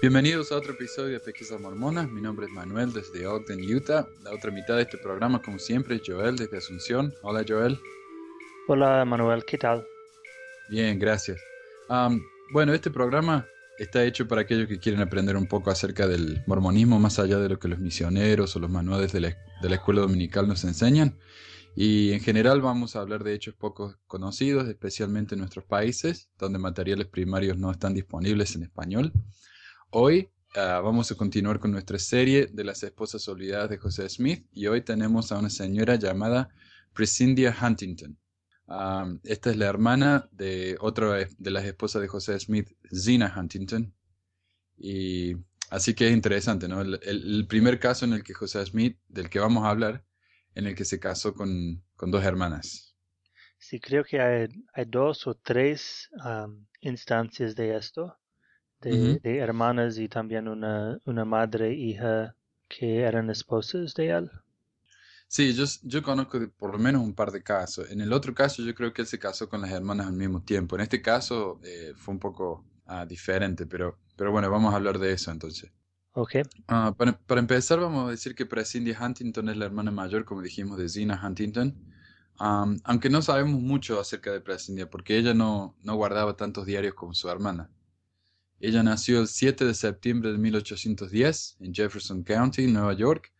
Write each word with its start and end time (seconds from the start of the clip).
Bienvenidos 0.00 0.52
a 0.52 0.56
otro 0.56 0.74
episodio 0.74 1.14
de 1.14 1.18
Pesquisas 1.18 1.60
Mormonas. 1.60 2.08
Mi 2.08 2.20
nombre 2.20 2.46
es 2.46 2.52
Manuel 2.52 2.92
desde 2.92 3.26
Ogden, 3.26 3.58
Utah. 3.74 4.06
La 4.22 4.32
otra 4.32 4.52
mitad 4.52 4.76
de 4.76 4.82
este 4.82 4.96
programa, 4.96 5.42
como 5.42 5.58
siempre, 5.58 5.96
es 5.96 6.02
Joel 6.06 6.36
desde 6.36 6.58
Asunción. 6.58 7.12
Hola, 7.22 7.44
Joel. 7.46 7.80
Hola, 8.68 9.04
Manuel. 9.04 9.44
¿Qué 9.44 9.58
tal? 9.58 9.84
Bien, 10.70 11.00
gracias. 11.00 11.40
Um, 11.88 12.22
bueno, 12.52 12.72
este 12.74 12.92
programa 12.92 13.44
está 13.76 14.04
hecho 14.04 14.28
para 14.28 14.42
aquellos 14.42 14.68
que 14.68 14.78
quieren 14.78 15.00
aprender 15.00 15.36
un 15.36 15.48
poco 15.48 15.72
acerca 15.72 16.06
del 16.06 16.44
mormonismo 16.46 17.00
más 17.00 17.18
allá 17.18 17.40
de 17.40 17.48
lo 17.48 17.58
que 17.58 17.66
los 17.66 17.80
misioneros 17.80 18.54
o 18.54 18.60
los 18.60 18.70
manuales 18.70 19.12
de 19.12 19.20
la, 19.20 19.36
de 19.60 19.68
la 19.68 19.74
escuela 19.74 20.02
dominical 20.02 20.46
nos 20.46 20.62
enseñan. 20.62 21.18
Y 21.74 22.12
en 22.12 22.20
general 22.20 22.60
vamos 22.60 22.94
a 22.94 23.00
hablar 23.00 23.24
de 23.24 23.34
hechos 23.34 23.56
poco 23.56 23.96
conocidos, 24.06 24.68
especialmente 24.68 25.34
en 25.34 25.40
nuestros 25.40 25.64
países, 25.64 26.30
donde 26.38 26.60
materiales 26.60 27.08
primarios 27.08 27.58
no 27.58 27.72
están 27.72 27.94
disponibles 27.94 28.54
en 28.54 28.62
español. 28.62 29.12
Hoy 29.90 30.28
ah, 30.54 30.82
vamos 30.84 31.10
a 31.10 31.14
continuar 31.14 31.58
con 31.58 31.72
nuestra 31.72 31.98
serie 31.98 32.46
de 32.52 32.62
las 32.62 32.82
esposas 32.82 33.26
olvidadas 33.26 33.70
de 33.70 33.78
José 33.78 34.06
Smith 34.10 34.46
y 34.52 34.66
hoy 34.66 34.82
tenemos 34.82 35.32
a 35.32 35.38
una 35.38 35.48
señora 35.48 35.94
llamada 35.94 36.50
Prescindia 36.92 37.56
Huntington. 37.58 38.18
Ah, 38.66 39.10
esta 39.24 39.50
es 39.50 39.56
la 39.56 39.64
hermana 39.64 40.28
de 40.30 40.76
otra 40.80 41.26
de 41.38 41.50
las 41.50 41.64
esposas 41.64 42.02
de 42.02 42.08
José 42.08 42.38
Smith, 42.38 42.68
Zina 42.94 43.32
Huntington. 43.34 43.94
Y 44.76 45.36
así 45.70 45.94
que 45.94 46.08
es 46.08 46.12
interesante, 46.12 46.68
¿no? 46.68 46.82
El, 46.82 47.46
primer 47.48 47.80
caso 47.80 48.04
en 48.04 48.12
el 48.12 48.22
que 48.22 48.34
José 48.34 48.64
Smith, 48.66 48.98
del 49.08 49.30
que 49.30 49.38
vamos 49.38 49.64
a 49.64 49.70
hablar, 49.70 50.04
en 50.54 50.66
el 50.66 50.74
que 50.74 50.84
se 50.84 51.00
casó 51.00 51.32
con, 51.32 51.82
dos 51.96 52.24
hermanas. 52.24 52.94
Sí, 53.56 53.80
creo 53.80 54.04
que 54.04 54.20
hay, 54.20 54.48
dos 54.86 55.26
o 55.26 55.34
tres 55.34 56.10
instancias 56.82 57.56
de 57.56 57.74
esto 57.74 58.18
de, 58.80 59.38
hermanas 59.38 59.98
y 59.98 60.08
también 60.08 60.48
una, 60.48 60.98
una 61.04 61.24
madre 61.24 61.70
e 61.70 61.74
hija 61.74 62.34
que 62.68 63.00
eran 63.00 63.30
esposas 63.30 63.94
de 63.94 64.08
él. 64.10 64.30
Sí, 65.26 65.52
yo, 65.52 65.64
yo 65.82 66.02
conozco 66.02 66.38
por 66.56 66.72
lo 66.72 66.78
menos 66.78 67.02
un 67.02 67.14
par 67.14 67.30
de 67.30 67.42
casos. 67.42 67.90
En 67.90 68.00
el 68.00 68.12
otro 68.12 68.34
caso 68.34 68.62
yo 68.62 68.74
creo 68.74 68.94
que 68.94 69.02
él 69.02 69.08
se 69.08 69.18
casó 69.18 69.48
con 69.48 69.60
las 69.60 69.70
hermanas 69.70 70.06
al 70.06 70.14
mismo 70.14 70.42
tiempo. 70.42 70.76
En 70.76 70.82
este 70.82 71.02
caso 71.02 71.60
eh, 71.62 71.92
fue 71.96 72.14
un 72.14 72.20
poco 72.20 72.64
ah, 72.86 73.04
diferente, 73.04 73.66
pero, 73.66 73.98
pero 74.16 74.32
bueno, 74.32 74.50
vamos 74.50 74.72
a 74.72 74.76
hablar 74.76 74.98
de 74.98 75.12
eso 75.12 75.30
entonces. 75.30 75.70
Ok. 76.12 76.36
Ah, 76.66 76.94
para, 76.96 77.18
para, 77.18 77.40
empezar 77.40 77.78
vamos 77.78 78.08
a 78.08 78.10
decir 78.10 78.34
que 78.34 78.46
Prescindy 78.46 78.92
Huntington 78.92 79.50
es 79.50 79.56
la 79.58 79.66
hermana 79.66 79.90
mayor, 79.90 80.24
como 80.24 80.40
dijimos, 80.40 80.78
de 80.78 80.88
Zina 80.88 81.20
Huntington. 81.22 81.76
aunque 82.38 83.10
no 83.10 83.20
sabemos 83.20 83.60
mucho 83.60 84.00
acerca 84.00 84.32
de 84.32 84.40
Prescindy 84.40 84.86
porque 84.86 85.18
ella 85.18 85.34
no, 85.34 85.76
no 85.82 85.94
guardaba 85.96 86.36
tantos 86.36 86.64
diarios 86.64 86.94
como 86.94 87.12
su 87.12 87.28
hermana. 87.28 87.68
Ella 88.60 88.82
nació 88.82 89.20
el 89.20 89.28
7 89.28 89.64
de 89.64 89.74
septiembre 89.74 90.32
de 90.32 90.38
1810 90.38 91.58
en 91.60 91.74
Jefferson 91.74 92.24
County, 92.24 92.66
Nueva 92.66 92.92
York. 92.94 93.32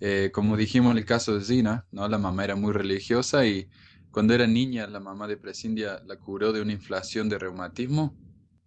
Eh, 0.00 0.30
como 0.32 0.56
dijimos 0.56 0.92
en 0.92 0.98
el 0.98 1.04
caso 1.04 1.38
de 1.38 1.44
Zina, 1.44 1.86
¿no? 1.90 2.08
la 2.08 2.18
mamá 2.18 2.44
era 2.44 2.56
muy 2.56 2.72
religiosa 2.72 3.46
y 3.46 3.68
cuando 4.10 4.34
era 4.34 4.46
niña 4.46 4.86
la 4.86 5.00
mamá 5.00 5.26
de 5.26 5.36
Prescindia 5.36 6.02
la 6.06 6.16
curó 6.16 6.52
de 6.52 6.62
una 6.62 6.72
inflación 6.72 7.28
de 7.28 7.38
reumatismo, 7.38 8.16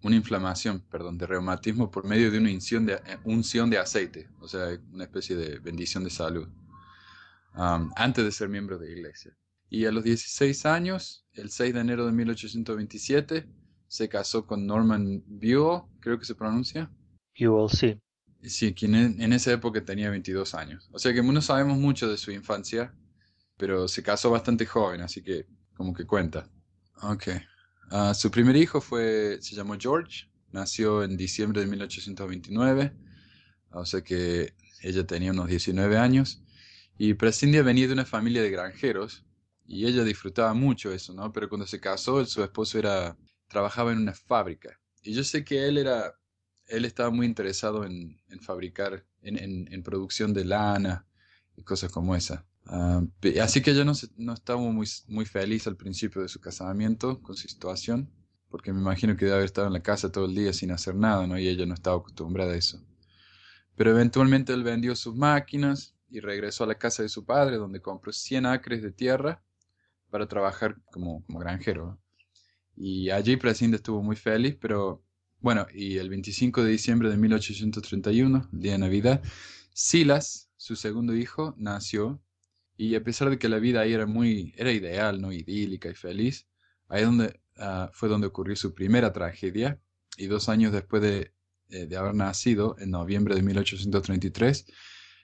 una 0.03 0.15
inflamación, 0.15 0.81
perdón, 0.81 1.17
de 1.17 1.25
reumatismo 1.25 1.89
por 1.89 2.05
medio 2.05 2.31
de 2.31 2.37
una 2.37 2.51
unción 2.51 2.85
de, 2.85 2.93
eh, 2.93 3.17
unción 3.23 3.69
de 3.69 3.79
aceite, 3.79 4.29
o 4.39 4.47
sea, 4.47 4.79
una 4.91 5.05
especie 5.05 5.35
de 5.35 5.59
bendición 5.59 6.03
de 6.03 6.09
salud, 6.11 6.47
um, 7.55 7.91
antes 7.95 8.23
de 8.23 8.31
ser 8.31 8.49
miembro 8.49 8.77
de 8.77 8.87
la 8.87 8.91
iglesia. 8.93 9.35
Y 9.69 9.85
a 9.85 9.91
los 9.91 10.03
16 10.03 10.65
años, 10.65 11.25
el 11.33 11.49
6 11.49 11.73
de 11.73 11.79
enero 11.79 12.05
de 12.05 12.11
1827, 12.11 13.47
se 13.87 14.09
casó 14.09 14.45
con 14.45 14.65
Norman 14.65 15.23
Buell, 15.27 15.81
creo 15.99 16.19
que 16.19 16.25
se 16.25 16.35
pronuncia. 16.35 16.91
Buell, 17.39 17.69
sí. 17.69 17.99
Sí, 18.43 18.73
quien 18.73 18.95
en, 18.95 19.33
esa 19.33 19.51
época 19.51 19.83
tenía 19.83 20.09
22 20.09 20.53
años. 20.53 20.89
O 20.91 20.99
sea 20.99 21.13
que 21.13 21.23
no 21.23 21.41
sabemos 21.41 21.77
mucho 21.77 22.07
de 22.09 22.17
su 22.17 22.31
infancia, 22.31 22.93
pero 23.57 23.87
se 23.87 24.03
casó 24.03 24.29
bastante 24.29 24.65
joven, 24.65 25.01
así 25.01 25.21
que 25.21 25.47
como 25.75 25.93
que 25.93 26.05
cuenta. 26.05 26.49
Ok. 27.01 27.27
Ah, 27.89 28.13
su 28.13 28.29
primer 28.31 28.55
hijo 28.55 28.81
fue, 28.81 29.39
se 29.41 29.55
llamó 29.55 29.75
George, 29.79 30.29
nació 30.51 31.03
en 31.03 31.17
diciembre 31.17 31.61
de 31.61 31.67
1829, 31.67 32.93
o 33.71 33.85
sea 33.85 34.01
que 34.01 34.53
ella 34.81 35.05
tenía 35.05 35.31
unos 35.31 35.47
19 35.47 35.97
años. 35.97 36.43
Y 36.97 37.13
Prescindia 37.13 37.63
venía 37.63 37.87
de 37.87 37.93
una 37.93 38.05
familia 38.05 38.41
de 38.41 38.51
granjeros, 38.51 39.25
y 39.65 39.85
ella 39.85 40.03
disfrutaba 40.03 40.53
mucho 40.53 40.91
eso, 40.91 41.13
¿no? 41.13 41.31
Pero 41.33 41.49
cuando 41.49 41.67
se 41.67 41.79
casó, 41.79 42.25
su 42.25 42.41
esposo 42.41 42.79
era 42.79 43.17
trabajaba 43.47 43.91
en 43.91 43.99
una 43.99 44.13
fábrica. 44.13 44.79
Y 45.01 45.13
yo 45.13 45.23
sé 45.23 45.43
que 45.43 45.67
él 45.67 45.77
era, 45.77 46.13
él 46.67 46.85
estaba 46.85 47.09
muy 47.09 47.25
interesado 47.25 47.85
en, 47.85 48.19
fabricar, 48.41 49.05
en, 49.21 49.83
producción 49.83 50.33
de 50.33 50.45
lana 50.45 51.07
y 51.55 51.63
cosas 51.63 51.91
como 51.91 52.15
esa. 52.15 52.45
Ah, 52.65 53.01
así 53.41 53.61
que 53.61 53.71
ella 53.71 53.85
no, 53.85 53.93
no 54.17 54.33
estaba 54.33 54.59
muy, 54.59 54.87
muy 55.07 55.25
feliz 55.25 55.67
al 55.67 55.77
principio 55.77 56.21
de 56.21 56.27
su 56.27 56.41
casamiento 56.41 57.21
con 57.21 57.37
su 57.37 57.47
situación, 57.47 58.11
porque 58.49 58.73
me 58.73 58.81
imagino 58.81 59.15
que 59.15 59.25
debe 59.25 59.35
haber 59.35 59.45
estado 59.45 59.67
en 59.67 59.73
la 59.73 59.81
casa 59.81 60.11
todo 60.11 60.25
el 60.25 60.35
día 60.35 60.51
sin 60.51 60.71
hacer 60.71 60.95
nada, 60.95 61.25
¿no? 61.25 61.39
Y 61.39 61.47
ella 61.47 61.65
no 61.65 61.73
estaba 61.73 61.97
acostumbrada 61.97 62.53
a 62.53 62.57
eso. 62.57 62.81
Pero 63.75 63.91
eventualmente 63.91 64.53
él 64.53 64.63
vendió 64.63 64.95
sus 64.95 65.15
máquinas 65.15 65.95
y 66.09 66.19
regresó 66.19 66.63
a 66.63 66.67
la 66.67 66.75
casa 66.75 67.03
de 67.03 67.09
su 67.09 67.25
padre, 67.25 67.57
donde 67.57 67.81
compró 67.81 68.11
100 68.11 68.45
acres 68.45 68.81
de 68.81 68.91
tierra 68.91 69.43
para 70.09 70.27
trabajar 70.27 70.81
como, 70.91 71.23
como 71.25 71.39
granjero. 71.39 71.99
Y 72.77 73.09
allí 73.09 73.37
Prescindia 73.37 73.77
estuvo 73.77 74.03
muy 74.03 74.15
feliz, 74.15 74.55
pero 74.61 75.03
bueno, 75.39 75.65
y 75.73 75.97
el 75.97 76.09
25 76.09 76.63
de 76.63 76.71
diciembre 76.71 77.09
de 77.09 77.17
1831, 77.17 78.49
el 78.53 78.59
día 78.59 78.73
de 78.73 78.77
Navidad, 78.77 79.23
Silas, 79.73 80.49
su 80.57 80.75
segundo 80.75 81.15
hijo, 81.15 81.55
nació. 81.57 82.21
Y 82.77 82.93
a 82.95 83.03
pesar 83.03 83.31
de 83.31 83.39
que 83.39 83.49
la 83.49 83.57
vida 83.57 83.81
ahí 83.81 83.93
era 83.93 84.05
muy, 84.05 84.53
era 84.57 84.71
ideal, 84.71 85.19
no 85.19 85.31
idílica 85.31 85.89
y 85.89 85.95
feliz, 85.95 86.47
ahí 86.87 87.03
donde, 87.03 87.41
ah, 87.57 87.89
fue 87.93 88.09
donde 88.09 88.27
ocurrió 88.27 88.55
su 88.55 88.75
primera 88.75 89.11
tragedia. 89.11 89.81
Y 90.17 90.27
dos 90.27 90.47
años 90.47 90.71
después 90.71 91.01
de, 91.01 91.33
eh, 91.69 91.87
de 91.87 91.97
haber 91.97 92.13
nacido, 92.13 92.75
en 92.79 92.91
noviembre 92.91 93.35
de 93.35 93.41
1833, 93.41 94.65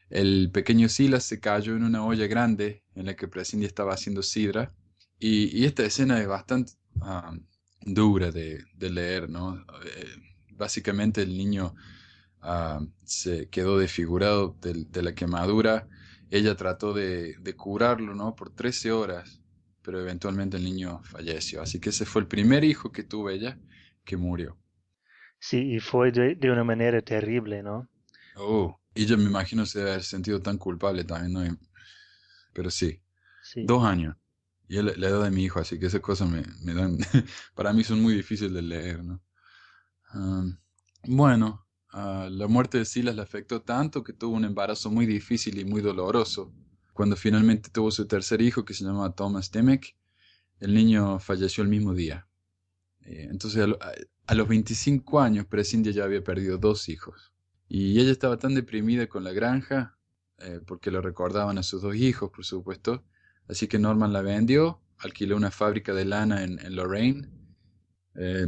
el 0.09 0.49
pequeño 0.51 0.89
Silas 0.89 1.23
se 1.23 1.39
cayó 1.39 1.75
en 1.75 1.83
una 1.83 2.05
olla 2.05 2.27
grande 2.27 2.83
en 2.95 3.05
la 3.05 3.15
que 3.15 3.27
Prescindia 3.27 3.67
estaba 3.67 3.93
haciendo 3.93 4.23
sidra. 4.23 4.75
Y 5.19 5.63
esta 5.63 5.85
escena 5.85 6.19
es 6.19 6.27
bastante, 6.27 6.73
dura 7.81 8.31
de, 8.31 8.63
leer, 8.79 9.29
¿no? 9.29 9.57
Eh, 9.85 10.15
básicamente 10.51 11.21
el 11.21 11.37
niño 11.37 11.75
se 13.05 13.47
quedó 13.49 13.77
desfigurado 13.77 14.57
de, 14.61 15.01
la 15.01 15.15
quemadura. 15.15 15.87
Ella 16.29 16.55
trató 16.55 16.93
de, 16.93 17.37
curarlo, 17.55 18.15
¿no? 18.15 18.35
Por 18.35 18.49
13 18.49 18.91
horas, 18.91 19.41
pero 19.81 19.99
eventualmente 19.99 20.57
el 20.57 20.63
niño 20.63 21.01
falleció. 21.03 21.61
Así 21.61 21.79
que 21.79 21.89
ese 21.89 22.05
fue 22.05 22.21
el 22.21 22.27
primer 22.27 22.63
hijo 22.63 22.91
que 22.91 23.03
tuvo 23.03 23.29
ella 23.29 23.57
que 24.03 24.17
murió. 24.17 24.57
Sí, 25.39 25.75
y 25.75 25.79
fue 25.79 26.11
de, 26.11 26.51
una 26.51 26.63
manera 26.63 27.01
terrible, 27.01 27.63
¿no? 27.63 27.89
Oh, 28.35 28.79
y 28.95 29.05
yo 29.05 29.17
me 29.17 29.25
imagino 29.25 29.65
se 29.65 29.79
debe 29.79 29.91
haber 29.91 30.03
sentido 30.03 30.41
tan 30.41 30.57
culpable 30.57 31.03
también, 31.03 31.33
¿no? 31.33 31.57
Pero 32.53 32.69
sí. 32.69 33.01
sí. 33.43 33.65
Dos 33.65 33.83
años. 33.83 34.15
Y 34.67 34.81
la, 34.81 34.91
edad 34.91 35.23
de 35.23 35.31
mi 35.31 35.43
hijo, 35.43 35.59
así 35.59 35.77
que 35.77 35.87
esas 35.87 36.01
cosas 36.01 36.29
me, 36.29 36.43
me 36.61 36.73
dan, 36.73 36.97
para 37.55 37.73
mí 37.73 37.83
son 37.83 38.01
muy 38.01 38.13
difíciles 38.15 38.53
de 38.53 38.61
leer, 38.61 39.03
¿no? 39.03 39.21
bueno, 41.05 41.67
la 41.93 42.47
muerte 42.47 42.77
de 42.79 42.85
Silas 42.85 43.15
le 43.15 43.21
afectó 43.21 43.61
tanto 43.61 44.03
que 44.03 44.13
tuvo 44.13 44.35
un 44.35 44.45
embarazo 44.45 44.89
muy 44.91 45.05
difícil 45.05 45.59
y 45.59 45.65
muy 45.65 45.81
doloroso. 45.81 46.53
Cuando 46.93 47.15
finalmente 47.15 47.69
tuvo 47.71 47.91
su 47.91 48.05
tercer 48.05 48.41
hijo, 48.41 48.65
que 48.65 48.73
se 48.73 48.83
llamaba 48.83 49.15
Thomas 49.15 49.51
Demek, 49.51 49.95
el 50.59 50.73
niño 50.73 51.19
falleció 51.19 51.63
el 51.63 51.69
mismo 51.69 51.93
día. 51.93 52.27
Eh, 53.01 53.27
entonces, 53.29 53.67
a, 54.27 54.35
los 54.35 54.47
25 54.47 55.19
años, 55.19 55.45
Prescindia 55.45 55.91
ya 55.91 56.03
había 56.03 56.23
perdido 56.23 56.57
dos 56.57 56.89
hijos. 56.89 57.33
Y 57.67 57.99
ella 57.99 58.11
estaba 58.11 58.37
tan 58.37 58.53
deprimida 58.53 59.07
con 59.07 59.23
la 59.23 59.31
granja, 59.31 59.97
eh, 60.37 60.61
porque 60.65 60.91
lo 60.91 61.01
recordaban 61.01 61.57
a 61.57 61.63
sus 61.63 61.81
dos 61.81 61.95
hijos, 61.95 62.31
por 62.31 62.45
supuesto, 62.45 63.03
Así 63.47 63.67
que 63.67 63.79
Norman 63.79 64.13
la 64.13 64.21
vendió, 64.21 64.81
alquiló 64.99 65.35
una 65.35 65.51
fábrica 65.51 65.93
de 65.93 66.05
lana 66.05 66.43
en, 66.43 66.75
Lorraine. 66.75 67.29
Eh, 68.15 68.47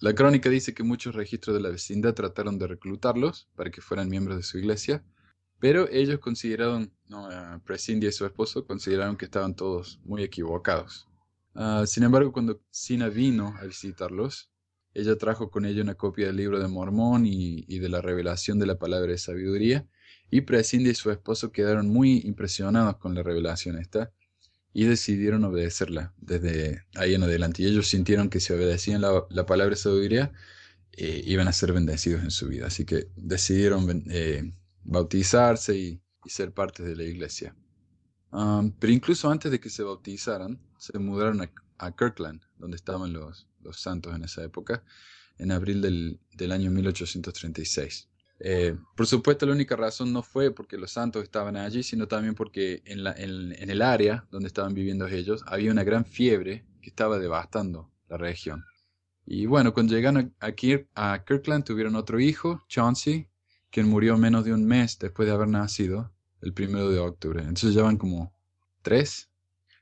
la 0.00 0.14
crónica 0.14 0.50
dice 0.50 0.74
que 0.74 0.82
muchos 0.82 1.14
registros 1.14 1.56
de 1.56 1.62
la 1.62 1.70
vecindad 1.70 2.14
trataron 2.14 2.58
de 2.58 2.66
reclutarlos 2.66 3.48
para 3.56 3.70
que 3.70 3.80
fueran 3.80 4.08
miembros 4.08 4.36
de 4.36 4.42
su 4.42 4.58
iglesia, 4.58 5.02
pero 5.58 5.88
ellos 5.90 6.20
consideraron, 6.20 6.92
no, 7.06 7.28
uh, 7.28 7.60
Prescindia 7.64 8.10
y 8.10 8.12
su 8.12 8.26
esposo 8.26 8.66
consideraron 8.66 9.16
que 9.16 9.24
estaban 9.24 9.56
todos 9.56 10.00
muy 10.04 10.22
equivocados. 10.22 11.08
Ah, 11.54 11.84
sin 11.86 12.02
embargo, 12.02 12.32
cuando 12.32 12.60
Sina 12.70 13.08
vino 13.08 13.54
a 13.58 13.64
visitarlos, 13.64 14.50
ella 14.92 15.16
trajo 15.16 15.50
con 15.50 15.64
ella 15.64 15.82
una 15.82 15.94
copia 15.94 16.26
del 16.26 16.36
libro 16.36 16.58
de 16.58 16.68
Mormón 16.68 17.24
y, 17.24 17.64
y 17.66 17.78
de 17.78 17.88
la 17.88 18.02
revelación 18.02 18.58
de 18.58 18.66
la 18.66 18.78
palabra 18.78 19.12
de 19.12 19.18
sabiduría, 19.18 19.86
y 20.30 20.42
Prescindia 20.42 20.92
y 20.92 20.94
su 20.94 21.10
esposo 21.10 21.52
quedaron 21.52 21.88
muy 21.88 22.20
impresionados 22.24 22.98
con 22.98 23.14
la 23.14 23.22
revelación 23.22 23.78
esta, 23.78 24.12
y 24.76 24.84
decidieron 24.84 25.42
obedecerla 25.42 26.12
desde 26.18 26.84
ahí 26.96 27.14
en 27.14 27.22
adelante. 27.22 27.62
Y 27.62 27.66
ellos 27.66 27.88
sintieron 27.88 28.28
que 28.28 28.40
si 28.40 28.52
obedecían 28.52 29.00
la, 29.00 29.46
palabra 29.46 29.70
de 29.70 29.80
sabiduría, 29.80 30.34
eh, 30.92 31.22
iban 31.24 31.48
a 31.48 31.54
ser 31.54 31.72
bendecidos 31.72 32.22
en 32.22 32.30
su 32.30 32.46
vida. 32.48 32.66
Así 32.66 32.84
que 32.84 33.08
decidieron 33.16 34.04
eh, 34.10 34.52
bautizarse 34.84 35.78
y, 35.78 36.02
ser 36.26 36.52
parte 36.52 36.82
de 36.82 36.94
la 36.94 37.04
iglesia. 37.04 37.56
Pero 38.30 38.92
incluso 38.92 39.30
antes 39.30 39.50
de 39.50 39.60
que 39.60 39.70
se 39.70 39.82
bautizaran, 39.82 40.60
se 40.76 40.98
mudaron 40.98 41.48
a, 41.78 41.96
Kirkland, 41.96 42.42
donde 42.58 42.76
estaban 42.76 43.14
los, 43.14 43.48
los, 43.62 43.80
santos 43.80 44.14
en 44.14 44.24
esa 44.24 44.44
época, 44.44 44.84
en 45.38 45.52
abril 45.52 45.80
del, 45.80 46.20
del 46.34 46.52
año 46.52 46.70
1836. 46.70 48.08
Eh, 48.38 48.76
por 48.94 49.06
supuesto, 49.06 49.46
la 49.46 49.52
única 49.52 49.76
razón 49.76 50.12
no 50.12 50.22
fue 50.22 50.50
porque 50.50 50.76
los 50.76 50.90
santos 50.92 51.22
estaban 51.22 51.56
allí, 51.56 51.82
sino 51.82 52.06
también 52.06 52.34
porque 52.34 52.82
en, 52.84 53.04
la, 53.04 53.12
en, 53.12 53.52
en, 53.52 53.70
el 53.70 53.80
área 53.80 54.26
donde 54.30 54.48
estaban 54.48 54.74
viviendo 54.74 55.06
ellos 55.06 55.42
había 55.46 55.72
una 55.72 55.84
gran 55.84 56.04
fiebre 56.04 56.66
que 56.82 56.90
estaba 56.90 57.18
devastando 57.18 57.90
la 58.08 58.18
región. 58.18 58.64
Y 59.24 59.46
bueno, 59.46 59.72
cuando 59.72 59.94
llegaron 59.94 60.34
aquí 60.38 60.86
a 60.94 61.24
Kirkland 61.24 61.64
tuvieron 61.64 61.96
otro 61.96 62.20
hijo, 62.20 62.64
Chauncey, 62.68 63.28
quien 63.70 63.88
murió 63.88 64.16
menos 64.16 64.44
de 64.44 64.52
un 64.52 64.64
mes 64.64 64.98
después 64.98 65.26
de 65.26 65.34
haber 65.34 65.48
nacido, 65.48 66.12
el 66.42 66.52
primero 66.52 66.90
de 66.90 66.98
octubre. 67.00 67.40
Entonces 67.40 67.74
llevan 67.74 67.96
como 67.96 68.32
tres. 68.82 69.30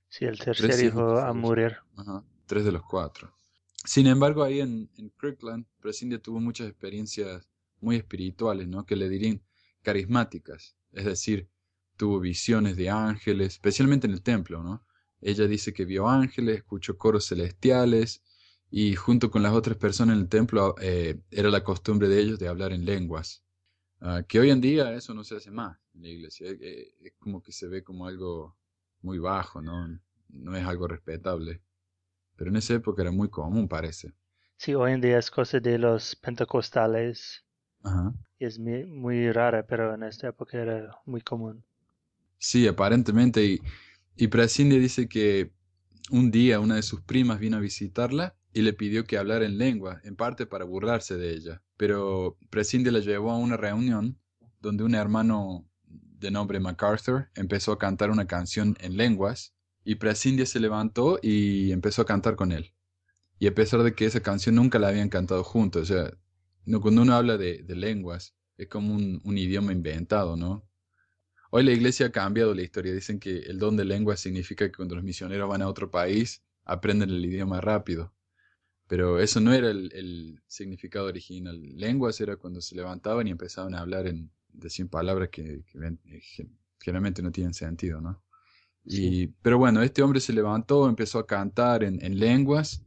Sí, 0.09 0.25
el 0.25 0.39
tercer 0.39 0.83
hijo 0.85 1.19
a 1.19 1.33
morir. 1.33 1.77
Ajá, 1.97 2.25
tres 2.47 2.65
de 2.65 2.73
los 2.73 2.83
cuatro. 2.85 3.37
Sin 3.85 4.07
embargo, 4.07 4.43
ahí 4.45 4.61
en, 4.61 4.89
en 4.97 5.11
Kirkland, 5.21 5.67
Prescindia 5.81 6.19
tuvo 6.19 6.41
muchas 6.41 6.69
experiencias 6.69 7.47
muy 7.85 7.97
espirituales, 7.97 8.67
¿no? 8.69 8.85
Que 8.87 8.97
le 8.97 9.09
dirían 9.09 9.43
carismáticas. 9.83 10.77
Es 10.93 11.05
decir, 11.05 11.49
tuvo 11.97 12.21
visiones 12.21 12.77
de 12.77 12.91
ángeles, 12.91 13.55
especialmente 13.55 14.07
en 14.07 14.15
el 14.15 14.23
templo, 14.23 14.63
¿no? 14.63 14.85
Ella 15.21 15.47
dice 15.47 15.73
que 15.73 15.85
vio 15.85 16.09
ángeles, 16.09 16.57
escuchó 16.59 16.99
coros 16.99 17.29
celestiales 17.29 18.23
y 18.71 18.95
junto 18.95 19.31
con 19.31 19.43
las 19.43 19.53
otras 19.53 19.77
personas 19.77 20.17
en 20.17 20.23
el 20.23 20.29
templo 20.29 20.75
eh, 20.81 21.21
era 21.31 21.51
la 21.51 21.65
costumbre 21.65 22.09
de 22.09 22.21
ellos 22.21 22.39
de 22.39 22.49
hablar 22.49 22.73
en 22.73 22.85
lenguas. 22.85 23.45
Ah, 24.01 24.23
que 24.27 24.39
hoy 24.41 24.51
en 24.51 24.61
día 24.61 24.93
eso 24.93 25.15
no 25.15 25.25
se 25.25 25.37
hace 25.37 25.51
más 25.51 25.79
en 25.95 26.03
la 26.03 26.09
iglesia. 26.09 26.51
Eh, 26.51 26.95
es 27.01 27.15
como 27.19 27.43
que 27.43 27.53
se 27.53 27.69
ve 27.69 27.83
como 27.83 28.07
algo 28.07 28.57
muy 29.01 29.19
bajo, 29.19 29.63
¿no? 29.63 29.99
No 30.29 30.57
es 30.57 30.67
algo 30.67 30.89
respetable. 30.89 31.63
Pero 32.37 32.51
en 32.51 32.57
esa 32.57 32.75
época 32.75 33.03
era 33.03 33.13
muy 33.13 33.31
común, 33.31 33.69
parece. 33.69 34.13
Sí, 34.57 34.75
hoy 34.75 34.93
en 34.93 35.01
día 35.01 35.19
es 35.19 35.31
cosa 35.31 35.61
de 35.61 35.79
los 35.79 36.17
pentecostales 36.17 37.44
es 38.39 38.59
muy, 38.59 39.33
rara, 39.33 39.67
pero 39.67 39.95
en 39.95 40.03
esta 40.03 40.29
época 40.29 40.59
era 40.59 40.99
muy 41.07 41.21
común. 41.21 41.65
Sí, 42.39 42.67
aparentemente. 42.67 43.45
Y, 43.45 43.61
y 44.17 44.29
Prescindia 44.29 44.79
dice 44.79 45.09
que 45.09 45.51
un 46.11 46.31
día 46.31 46.61
una 46.61 46.77
de 46.77 46.83
sus 46.83 47.01
primas 47.01 47.39
vino 47.39 47.57
a 47.57 47.61
visitarla 47.61 48.35
y 48.53 48.63
le 48.63 48.73
pidió 48.73 49.05
que 49.05 49.19
hablara 49.19 49.45
en 49.45 49.59
lengua, 49.59 50.01
en 50.05 50.17
parte 50.17 50.47
para 50.47 50.65
burlarse 50.65 51.17
de 51.17 51.33
ella. 51.33 51.63
Pero 51.77 52.39
Prescindia 52.51 52.93
la 52.93 53.01
llevó 53.01 53.33
a 53.33 53.39
una 53.39 53.57
reunión 53.57 54.19
donde 54.61 54.85
un 54.85 54.95
hermano 54.95 55.67
de 55.85 56.31
nombre 56.31 56.61
MacArthur 56.61 57.29
empezó 57.35 57.73
a 57.73 57.79
cantar 57.79 58.11
una 58.11 58.27
canción 58.27 58.77
en 58.81 58.97
lenguas 58.97 59.55
y 59.85 59.97
Prescindia 59.97 60.47
se 60.47 60.61
levantó 60.61 61.19
y 61.21 61.73
empezó 61.73 62.03
a 62.03 62.07
cantar 62.07 62.37
con 62.37 62.53
él. 62.53 62.73
Y 63.39 63.47
a 63.47 63.55
pesar 63.55 63.83
de 63.83 63.95
que 63.95 64.07
esa 64.07 64.21
canción 64.21 64.55
nunca 64.55 64.79
la 64.79 64.89
habían 64.89 65.09
cantado 65.09 65.45
juntos, 65.45 65.91
o 65.91 65.95
sea, 65.95 66.15
no, 66.67 66.81
cuando 66.81 67.03
uno 67.03 67.15
habla 67.15 67.37
de, 67.37 67.63
lenguas, 67.69 68.35
es 68.57 68.69
como 68.69 68.95
un, 68.95 69.39
idioma 69.39 69.73
inventado, 69.73 70.37
¿no? 70.37 70.67
Hoy 71.51 71.63
la 71.63 71.73
iglesia 71.73 72.07
ha 72.07 72.11
cambiado 72.11 72.55
la 72.55 72.63
historia. 72.63 72.93
Dicen 72.93 73.21
que 73.21 73.39
el 73.41 73.59
don 73.59 73.77
de 73.77 73.85
lenguas 73.85 74.21
significa 74.21 74.67
que 74.67 74.73
cuando 74.73 74.97
los 74.97 75.05
misioneros 75.05 75.49
van 75.49 75.63
a 75.63 75.69
otro 75.69 75.91
país, 75.91 76.43
aprenden 76.65 77.11
el 77.11 77.25
idioma 77.25 77.61
rápido. 77.61 78.13
Pero 78.89 79.21
eso 79.21 79.41
no 79.41 79.53
era 79.53 79.71
el, 79.71 80.43
significado 80.47 81.07
original. 81.07 81.61
Lenguas 81.77 82.21
era 82.21 82.37
cuando 82.37 82.61
se 82.61 82.75
levantaban 82.75 83.27
y 83.27 83.31
empezaban 83.31 83.75
a 83.75 83.81
hablar 83.81 84.07
en, 84.07 84.31
decir 84.49 84.89
palabras 84.89 85.29
que, 85.31 85.63
eh, 85.75 86.23
generalmente 86.81 87.23
no 87.23 87.31
tienen 87.31 87.55
sentido, 87.55 88.01
¿no? 88.01 88.23
Y, 88.85 89.29
Pero 89.43 89.59
bueno, 89.59 89.83
este 89.83 90.03
hombre 90.03 90.21
se 90.21 90.33
levantó, 90.33 90.89
empezó 90.89 91.19
a 91.19 91.27
cantar 91.27 91.85
en, 91.85 92.05
en 92.05 92.19
lenguas 92.19 92.83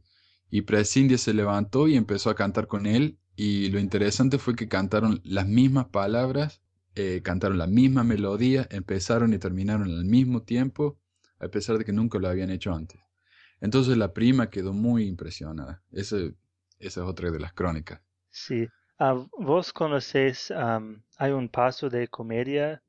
y 0.50 0.62
Prescindia 0.62 1.18
se 1.18 1.34
levantó 1.34 1.88
y 1.88 1.96
empezó 1.96 2.30
a 2.30 2.34
cantar 2.34 2.68
con 2.68 2.86
él 2.86 3.18
y 3.40 3.70
lo 3.70 3.78
interesante 3.78 4.36
fue 4.38 4.56
que 4.56 4.66
cantaron 4.66 5.20
las 5.22 5.46
mismas 5.46 5.86
palabras, 5.86 6.60
eh, 6.96 7.20
cantaron 7.22 7.56
la 7.56 7.68
misma 7.68 8.02
melodía, 8.02 8.66
empezaron 8.68 9.32
y 9.32 9.38
terminaron 9.38 9.84
al 9.84 10.04
mismo 10.04 10.42
tiempo, 10.42 10.98
a 11.38 11.46
pesar 11.46 11.78
de 11.78 11.84
que 11.84 11.92
nunca 11.92 12.18
lo 12.18 12.28
habían 12.28 12.50
hecho 12.50 12.74
antes. 12.74 13.00
Entonces 13.60 13.96
la 13.96 14.12
prima 14.12 14.50
quedó 14.50 14.72
muy 14.72 15.06
impresionada. 15.06 15.80
esa 15.92 16.16
es 16.80 16.98
otra 16.98 17.30
de 17.30 17.38
las 17.38 17.52
crónicas. 17.52 18.00
Sí. 18.32 18.66
Ah, 18.98 19.14
¿Vos 19.38 19.72
conocés, 19.72 20.52
hay 21.16 21.30
un 21.30 21.48
paso 21.48 21.88
de 21.88 22.08
comedia 22.08 22.82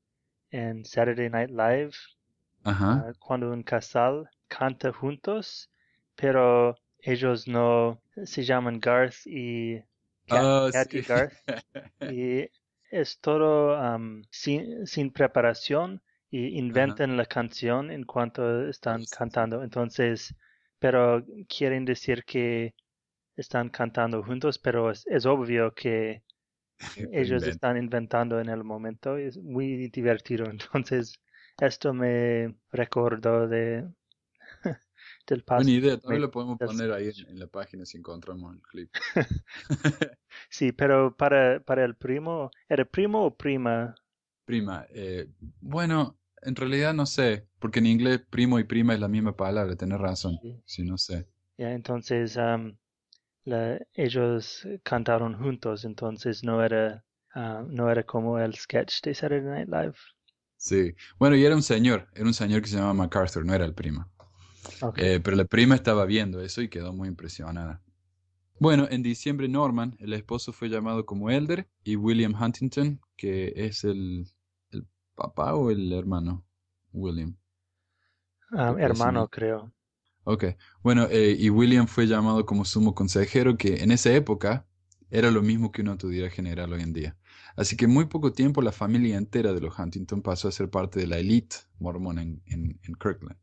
en 0.49 0.83
Saturday 0.83 1.29
Night 1.29 1.51
Live? 1.51 1.91
Ajá. 2.63 3.05
Ah, 3.07 3.13
cuando 3.19 3.51
un 3.51 3.61
casal 3.61 4.27
canta 4.47 4.91
juntos, 4.91 5.69
pero 6.15 6.75
ellos 6.97 7.47
no 7.47 8.01
se 8.25 8.43
llaman 8.43 8.79
Garth 8.79 9.27
y 9.27 9.83
Oh, 10.31 10.69
y 12.01 12.49
es 12.91 13.19
todo 13.19 13.77
sin, 14.31 14.85
sin, 14.85 15.11
preparación 15.11 16.01
y 16.29 16.57
inventan 16.57 17.17
la 17.17 17.25
canción 17.25 17.91
en 17.91 18.03
cuanto 18.03 18.67
están 18.67 19.05
cantando. 19.05 19.63
Entonces, 19.63 20.35
pero 20.79 21.25
quieren 21.47 21.85
decir 21.85 22.23
que 22.23 22.73
están 23.35 23.69
cantando 23.69 24.23
juntos, 24.23 24.59
pero 24.59 24.91
es, 24.91 25.25
obvio 25.25 25.73
que 25.73 26.23
ellos 27.11 27.43
están 27.43 27.77
inventando 27.77 28.39
en 28.39 28.49
el 28.49 28.63
momento. 28.63 29.17
Es 29.17 29.37
muy 29.37 29.89
divertido. 29.89 30.45
Entonces, 30.49 31.19
esto 31.59 31.93
me 31.93 32.55
recordó 32.71 33.47
de 33.47 33.87
del 35.29 35.43
Buena 35.47 35.71
idea, 35.71 35.97
también 35.97 36.21
lo 36.21 36.31
podemos 36.31 36.57
poner 36.57 36.91
ahí 36.91 37.11
en, 37.27 37.39
la 37.39 37.47
página 37.47 37.85
si 37.85 37.97
encontramos 37.97 38.55
el 38.55 38.61
clip. 38.61 38.89
sí, 40.49 40.71
pero 40.71 41.15
para, 41.15 41.59
para 41.59 41.85
el 41.85 41.95
primo, 41.95 42.51
¿era 42.67 42.85
primo 42.85 43.25
o 43.25 43.35
prima? 43.35 43.95
Prima. 44.45 44.85
Eh, 44.89 45.27
bueno, 45.61 46.17
en 46.41 46.55
realidad 46.55 46.93
no 46.93 47.05
sé, 47.05 47.47
porque 47.59 47.79
en 47.79 47.85
inglés 47.85 48.21
primo 48.29 48.59
y 48.59 48.63
prima 48.63 48.93
es 48.93 48.99
la 48.99 49.07
misma 49.07 49.35
palabra, 49.35 49.75
tenés 49.75 49.99
razón. 49.99 50.39
Sí, 50.65 50.83
no 50.83 50.97
sé. 50.97 51.27
Ya, 51.57 51.71
entonces 51.71 52.37
ellos 53.93 54.67
cantaron 54.83 55.37
juntos, 55.37 55.85
entonces 55.85 56.43
no 56.43 56.63
era, 56.63 57.03
ah, 57.35 57.63
no 57.67 57.89
era 57.91 58.03
como 58.03 58.39
el 58.39 58.55
sketch 58.55 59.01
de 59.03 59.13
Saturday 59.13 59.65
Night 59.65 59.69
Live. 59.69 59.95
Sí, 60.57 60.93
bueno, 61.17 61.35
y 61.35 61.45
era 61.45 61.55
un 61.55 61.63
señor, 61.63 62.09
era 62.13 62.25
un 62.25 62.33
señor 62.33 62.61
que 62.61 62.67
se 62.67 62.75
llamaba 62.75 62.93
MacArthur, 62.93 63.45
no 63.45 63.53
era 63.53 63.65
el 63.65 63.73
primo. 63.73 64.09
Eh, 64.97 65.19
pero 65.23 65.35
la 65.35 65.45
prima 65.45 65.75
estaba 65.75 66.05
viendo 66.05 66.41
eso 66.41 66.61
y 66.61 66.69
quedó 66.69 66.93
muy 66.93 67.07
impresionada. 67.07 67.81
Bueno, 68.59 68.87
en 68.89 69.03
diciembre 69.03 69.47
Norman, 69.47 69.95
el 69.99 70.13
esposo 70.13 70.51
fue 70.51 70.69
llamado 70.69 71.05
como 71.05 71.29
Elder 71.29 71.67
y 71.83 71.95
William 71.95 72.35
Huntington, 72.39 72.99
que 73.15 73.53
es 73.55 73.85
el, 73.85 74.27
el 74.71 74.85
papá 75.15 75.55
o 75.55 75.71
el 75.71 75.93
hermano, 75.93 76.45
William. 76.91 77.35
Ah, 78.51 78.75
hermano, 78.77 79.27
creo. 79.29 79.71
Ok, 80.25 80.45
bueno, 80.83 81.07
eh, 81.09 81.35
y 81.39 81.49
William 81.49 81.87
fue 81.87 82.05
llamado 82.05 82.45
como 82.45 82.65
sumo 82.65 82.93
consejero, 82.93 83.57
que 83.57 83.81
en 83.81 83.91
esa 83.91 84.13
época 84.13 84.67
era 85.09 85.31
lo 85.31 85.41
mismo 85.41 85.71
que 85.71 85.81
una 85.81 85.91
autoridad 85.91 86.29
general 86.29 86.73
hoy 86.73 86.81
en 86.81 86.93
día. 86.93 87.17
Así 87.55 87.77
que 87.77 87.85
en 87.85 87.91
muy 87.91 88.05
poco 88.05 88.33
tiempo 88.33 88.61
la 88.61 88.71
familia 88.73 89.17
entera 89.17 89.53
de 89.53 89.61
los 89.61 89.77
Huntington 89.79 90.21
pasó 90.21 90.49
a 90.49 90.51
ser 90.51 90.69
parte 90.69 90.99
de 90.99 91.07
la 91.07 91.17
élite 91.17 91.55
mormona 91.79 92.21
en 92.21 92.79
Kirkland. 93.01 93.37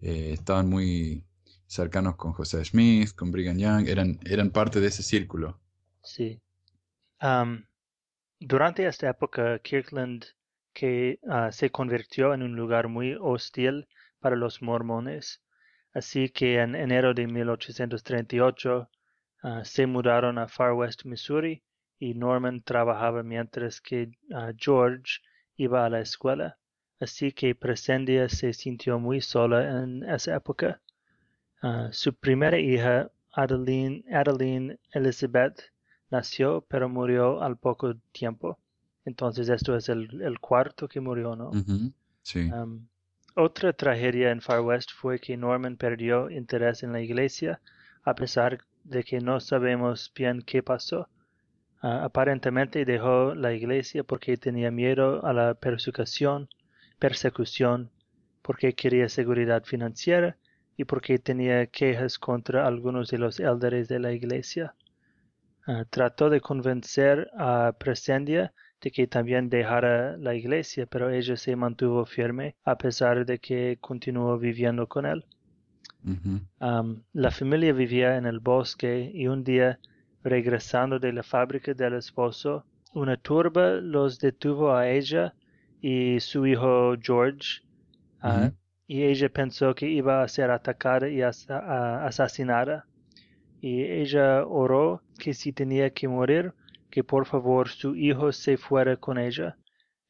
Eh, 0.00 0.32
estaban 0.32 0.68
muy 0.68 1.24
cercanos 1.66 2.16
con 2.16 2.32
José 2.32 2.64
Smith, 2.64 3.14
con 3.14 3.30
Brigham 3.30 3.58
Young, 3.58 3.88
eran, 3.88 4.18
eran 4.24 4.50
parte 4.50 4.80
de 4.80 4.88
ese 4.88 5.02
círculo. 5.02 5.58
Sí. 6.02 6.40
durante 8.38 8.86
esta 8.86 9.10
época, 9.10 9.58
Kirkland 9.58 10.24
que, 10.72 11.18
ah, 11.28 11.50
se 11.52 11.70
convirtió 11.70 12.34
en 12.34 12.42
un 12.42 12.54
lugar 12.54 12.88
muy 12.88 13.16
hostil 13.18 13.88
para 14.20 14.36
los 14.36 14.60
mormones, 14.60 15.42
así 15.94 16.28
que 16.28 16.60
en 16.60 16.74
enero 16.74 17.14
de 17.14 17.26
1838 17.26 18.90
ah, 19.42 19.64
se 19.64 19.86
mudaron 19.86 20.38
a 20.38 20.48
Far 20.48 20.74
West, 20.74 21.06
Missouri, 21.06 21.62
y 21.98 22.12
Norman 22.14 22.62
trabajaba 22.62 23.22
mientras 23.22 23.80
que 23.80 24.10
ah, 24.34 24.52
George 24.56 25.20
iba 25.56 25.86
a 25.86 25.90
la 25.90 26.00
escuela 26.00 26.58
así 27.00 27.32
que 27.32 27.54
Presendia 27.54 28.28
se 28.28 28.52
sintió 28.52 28.98
muy 28.98 29.20
sola 29.20 29.82
en 29.82 30.02
esa 30.04 30.36
época. 30.36 30.80
Ah, 31.62 31.88
su 31.92 32.14
primera 32.14 32.58
hija, 32.58 33.10
Adeline, 33.32 34.78
Elizabeth, 34.92 35.72
nació, 36.10 36.64
pero 36.68 36.88
murió 36.88 37.42
al 37.42 37.56
poco 37.56 37.94
tiempo. 38.12 38.58
Entonces 39.04 39.48
esto 39.48 39.76
es 39.76 39.88
el, 39.88 40.38
cuarto 40.40 40.88
que 40.88 41.00
murió, 41.00 41.36
¿no? 41.36 41.52
Sí. 42.22 42.50
otra 43.34 43.72
tragedia 43.72 44.30
en 44.30 44.40
Far 44.40 44.60
West 44.60 44.90
fue 44.92 45.20
que 45.20 45.36
Norman 45.36 45.76
perdió 45.76 46.28
interés 46.28 46.82
en 46.82 46.92
la 46.92 47.00
iglesia, 47.00 47.60
a 48.02 48.14
pesar 48.14 48.58
de 48.82 49.04
que 49.04 49.20
no 49.20 49.38
sabemos 49.40 50.12
bien 50.14 50.42
qué 50.42 50.62
pasó. 50.62 51.08
Ah, 51.82 52.04
aparentemente 52.04 52.84
dejó 52.84 53.34
la 53.34 53.52
iglesia 53.52 54.02
porque 54.02 54.36
tenía 54.36 54.70
miedo 54.70 55.24
a 55.24 55.32
la 55.32 55.54
persecución, 55.54 56.48
persecución, 56.98 57.90
porque 58.42 58.74
quería 58.74 59.08
seguridad 59.08 59.64
financiera 59.64 60.36
y 60.76 60.84
porque 60.84 61.18
tenía 61.18 61.66
quejas 61.66 62.18
contra 62.18 62.66
algunos 62.66 63.10
de 63.10 63.18
los 63.18 63.38
líderes 63.38 63.88
de 63.88 63.98
la 63.98 64.12
iglesia. 64.12 64.74
Ah, 65.66 65.84
trató 65.90 66.30
de 66.30 66.40
convencer 66.40 67.28
a 67.36 67.74
Presendia 67.78 68.52
de 68.80 68.90
que 68.90 69.06
también 69.06 69.48
dejara 69.48 70.16
la 70.16 70.34
iglesia, 70.34 70.86
pero 70.86 71.10
ella 71.10 71.36
se 71.36 71.56
mantuvo 71.56 72.04
firme 72.04 72.54
a 72.64 72.76
pesar 72.76 73.24
de 73.26 73.38
que 73.38 73.78
continuó 73.80 74.38
viviendo 74.38 74.86
con 74.86 75.06
él. 75.06 75.24
la 77.12 77.30
familia 77.32 77.72
vivía 77.72 78.16
en 78.16 78.26
el 78.26 78.38
bosque 78.38 79.10
y 79.12 79.26
un 79.26 79.42
día, 79.42 79.80
regresando 80.22 81.00
de 81.00 81.12
la 81.12 81.24
fábrica 81.24 81.74
del 81.74 81.94
esposo, 81.94 82.64
una 82.94 83.16
turba 83.16 83.72
los 83.72 84.20
detuvo 84.20 84.72
a 84.72 84.88
ella 84.88 85.34
y 85.80 86.20
su 86.20 86.46
hijo 86.46 86.94
George, 87.00 87.62
ah, 88.20 88.50
y 88.86 89.02
ella 89.02 89.28
pensó 89.28 89.74
que 89.74 89.88
iba 89.88 90.22
a 90.22 90.28
ser 90.28 90.50
atacada 90.50 91.08
y 91.08 91.22
asesinada. 91.22 92.86
Y 93.60 93.82
ella 93.82 94.46
oró 94.46 95.02
que 95.18 95.34
si 95.34 95.52
tenía 95.52 95.90
que 95.90 96.08
morir, 96.08 96.52
que 96.90 97.02
por 97.02 97.26
favor 97.26 97.68
su 97.68 97.96
hijo 97.96 98.32
se 98.32 98.56
fuera 98.56 98.96
con 98.96 99.18
ella, 99.18 99.56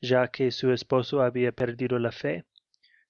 ya 0.01 0.29
que 0.29 0.51
su 0.51 0.73
esposo 0.73 1.23
había 1.23 1.53
perdido 1.53 1.99
la 1.99 2.13
fe. 2.13 2.45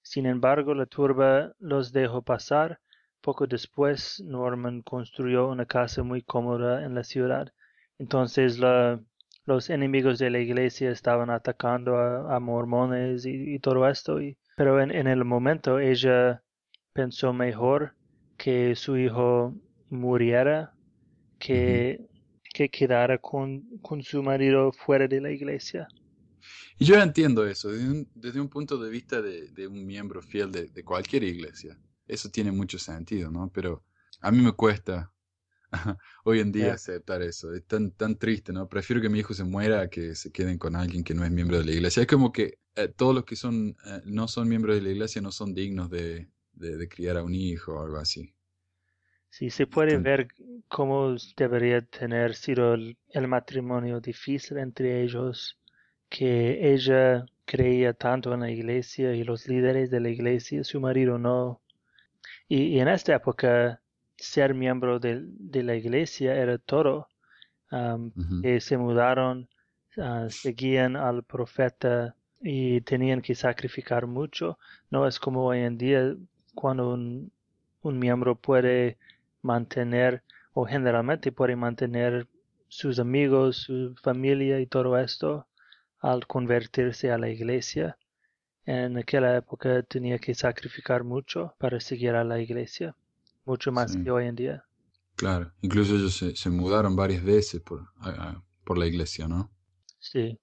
Sin 0.01 0.25
embargo, 0.25 0.73
la 0.73 0.85
turba 0.85 1.53
los 1.59 1.91
dejó 1.91 2.21
pasar. 2.21 2.79
Poco 3.19 3.45
después, 3.45 4.21
Norman 4.25 4.81
construyó 4.83 5.49
una 5.49 5.65
casa 5.65 6.01
muy 6.01 6.21
cómoda 6.21 6.85
en 6.85 6.95
la 6.95 7.03
ciudad. 7.03 7.51
Entonces 7.99 8.57
los 9.47 9.71
enemigos 9.71 10.19
de 10.19 10.29
la 10.29 10.39
iglesia 10.39 10.91
estaban 10.91 11.31
atacando 11.31 11.97
a, 11.97 12.39
mormones 12.39 13.25
y, 13.25 13.57
todo 13.57 13.87
esto. 13.87 14.19
pero 14.55 14.79
en, 14.79 14.91
el 14.91 15.25
momento 15.25 15.79
ella 15.79 16.43
pensó 16.93 17.33
mejor 17.33 17.95
que 18.37 18.75
su 18.75 18.97
hijo 18.97 19.55
muriera 19.89 20.73
que 21.39 22.07
que 22.57 22.69
quedara 22.69 23.19
con, 23.19 23.61
con 23.83 24.01
su 24.01 24.23
marido 24.23 24.71
fuera 24.71 25.07
de 25.07 25.21
la 25.21 25.29
iglesia. 25.29 25.87
Y 26.79 26.85
yo 26.85 26.95
entiendo 26.95 27.45
eso, 27.45 27.69
desde 27.69 28.41
un, 28.41 28.49
punto 28.49 28.79
de 28.79 28.89
vista 28.89 29.21
de, 29.21 29.67
un 29.67 29.85
miembro 29.85 30.23
fiel 30.23 30.51
de, 30.51 30.83
cualquier 30.83 31.23
iglesia. 31.23 31.77
Eso 32.07 32.29
tiene 32.31 32.51
mucho 32.51 32.79
sentido, 32.79 33.29
¿no? 33.29 33.51
Pero 33.53 33.83
a 34.21 34.31
mí 34.31 34.41
me 34.41 34.53
cuesta 34.53 35.11
hoy 36.23 36.39
en 36.39 36.51
día 36.51 36.73
aceptar 36.73 37.21
eso. 37.21 37.53
Es 37.53 37.65
tan, 37.65 37.91
tan 37.91 38.17
triste, 38.17 38.53
¿no? 38.53 38.67
Prefiero 38.67 39.01
que 39.01 39.09
mi 39.09 39.19
hijo 39.19 39.33
se 39.33 39.43
muera 39.43 39.81
a 39.81 39.87
que 39.89 40.15
se 40.15 40.31
queden 40.31 40.57
con 40.57 40.75
alguien 40.75 41.03
que 41.03 41.13
no 41.13 41.23
es 41.23 41.31
miembro 41.31 41.57
de 41.57 41.65
la 41.65 41.71
iglesia. 41.71 42.01
Es 42.01 42.07
como 42.07 42.31
que 42.31 42.59
eh, 42.75 42.87
todos 42.87 43.13
los 43.15 43.25
que 43.25 43.35
son, 43.35 43.75
eh, 43.85 44.01
no 44.05 44.27
son 44.27 44.47
miembros 44.47 44.75
de 44.75 44.81
la 44.81 44.89
iglesia 44.89 45.21
no 45.21 45.31
son 45.31 45.53
dignos 45.53 45.89
de, 45.89 46.29
de 46.53 46.87
criar 46.87 47.17
a 47.17 47.23
un 47.23 47.35
hijo 47.35 47.73
o 47.73 47.83
algo 47.83 47.97
así. 47.97 48.33
Sí, 49.29 49.49
se 49.51 49.67
puede 49.67 49.97
ver 49.97 50.29
cómo 50.67 51.15
debería 51.35 51.81
tener 51.81 52.33
sido 52.33 52.73
el, 52.73 52.97
matrimonio 53.27 53.99
difícil 53.99 54.57
entre 54.57 55.03
ellos, 55.03 55.59
que 56.09 56.73
ella 56.73 57.25
creía 57.45 57.93
tanto 57.93 58.33
en 58.33 58.39
la 58.41 58.49
iglesia 58.49 59.13
y 59.13 59.23
los 59.23 59.47
líderes 59.47 59.91
de 59.91 59.99
la 59.99 60.09
iglesia, 60.09 60.63
su 60.63 60.79
marido 60.79 61.19
no. 61.19 61.61
Y, 62.47 62.79
en 62.79 62.87
esta 62.87 63.15
época, 63.15 63.81
ser 64.17 64.53
miembro 64.53 64.99
de, 64.99 65.23
la 65.63 65.75
iglesia 65.75 66.35
era 66.35 66.57
todo. 66.57 67.07
que 68.41 68.61
se 68.61 68.77
mudaron, 68.77 69.49
ah, 69.97 70.27
seguían 70.29 70.95
al 70.95 71.23
profeta 71.23 72.15
y 72.41 72.81
tenían 72.81 73.21
que 73.21 73.35
sacrificar 73.35 74.07
mucho. 74.07 74.57
No 74.89 75.07
es 75.07 75.19
como 75.19 75.45
hoy 75.45 75.59
en 75.59 75.77
día 75.77 76.15
cuando 76.55 76.93
un, 76.93 77.31
un 77.81 77.99
miembro 77.99 78.35
puede 78.35 78.97
mantener 79.41 80.23
o 80.53 80.65
generalmente 80.65 81.31
puede 81.31 81.55
mantener 81.55 82.27
sus 82.67 82.99
amigos, 82.99 83.57
su 83.57 83.95
familia 84.01 84.59
y 84.59 84.67
todo 84.67 84.97
esto 84.97 85.47
al 85.99 86.27
convertirse 86.27 87.11
a 87.11 87.17
la 87.17 87.29
iglesia. 87.29 87.97
En 88.65 88.97
aquella 88.97 89.37
época 89.37 89.83
tenía 89.83 90.19
que 90.19 90.35
sacrificar 90.35 91.03
mucho 91.03 91.55
para 91.57 91.79
seguir 91.79 92.15
a 92.15 92.23
la 92.23 92.39
iglesia, 92.39 92.95
mucho 93.47 93.71
más 93.71 93.95
que 93.95 94.11
hoy 94.11 94.27
en 94.27 94.35
día. 94.35 94.63
Claro, 95.15 95.51
incluso 95.61 95.95
ellos 95.95 96.23
se, 96.35 96.49
mudaron 96.49 96.95
varias 96.95 97.23
veces 97.23 97.61
por, 97.61 97.87
por 98.63 98.77
la 98.77 98.85
iglesia, 98.85 99.27
¿no? 99.27 99.49
Sí, 99.99 100.37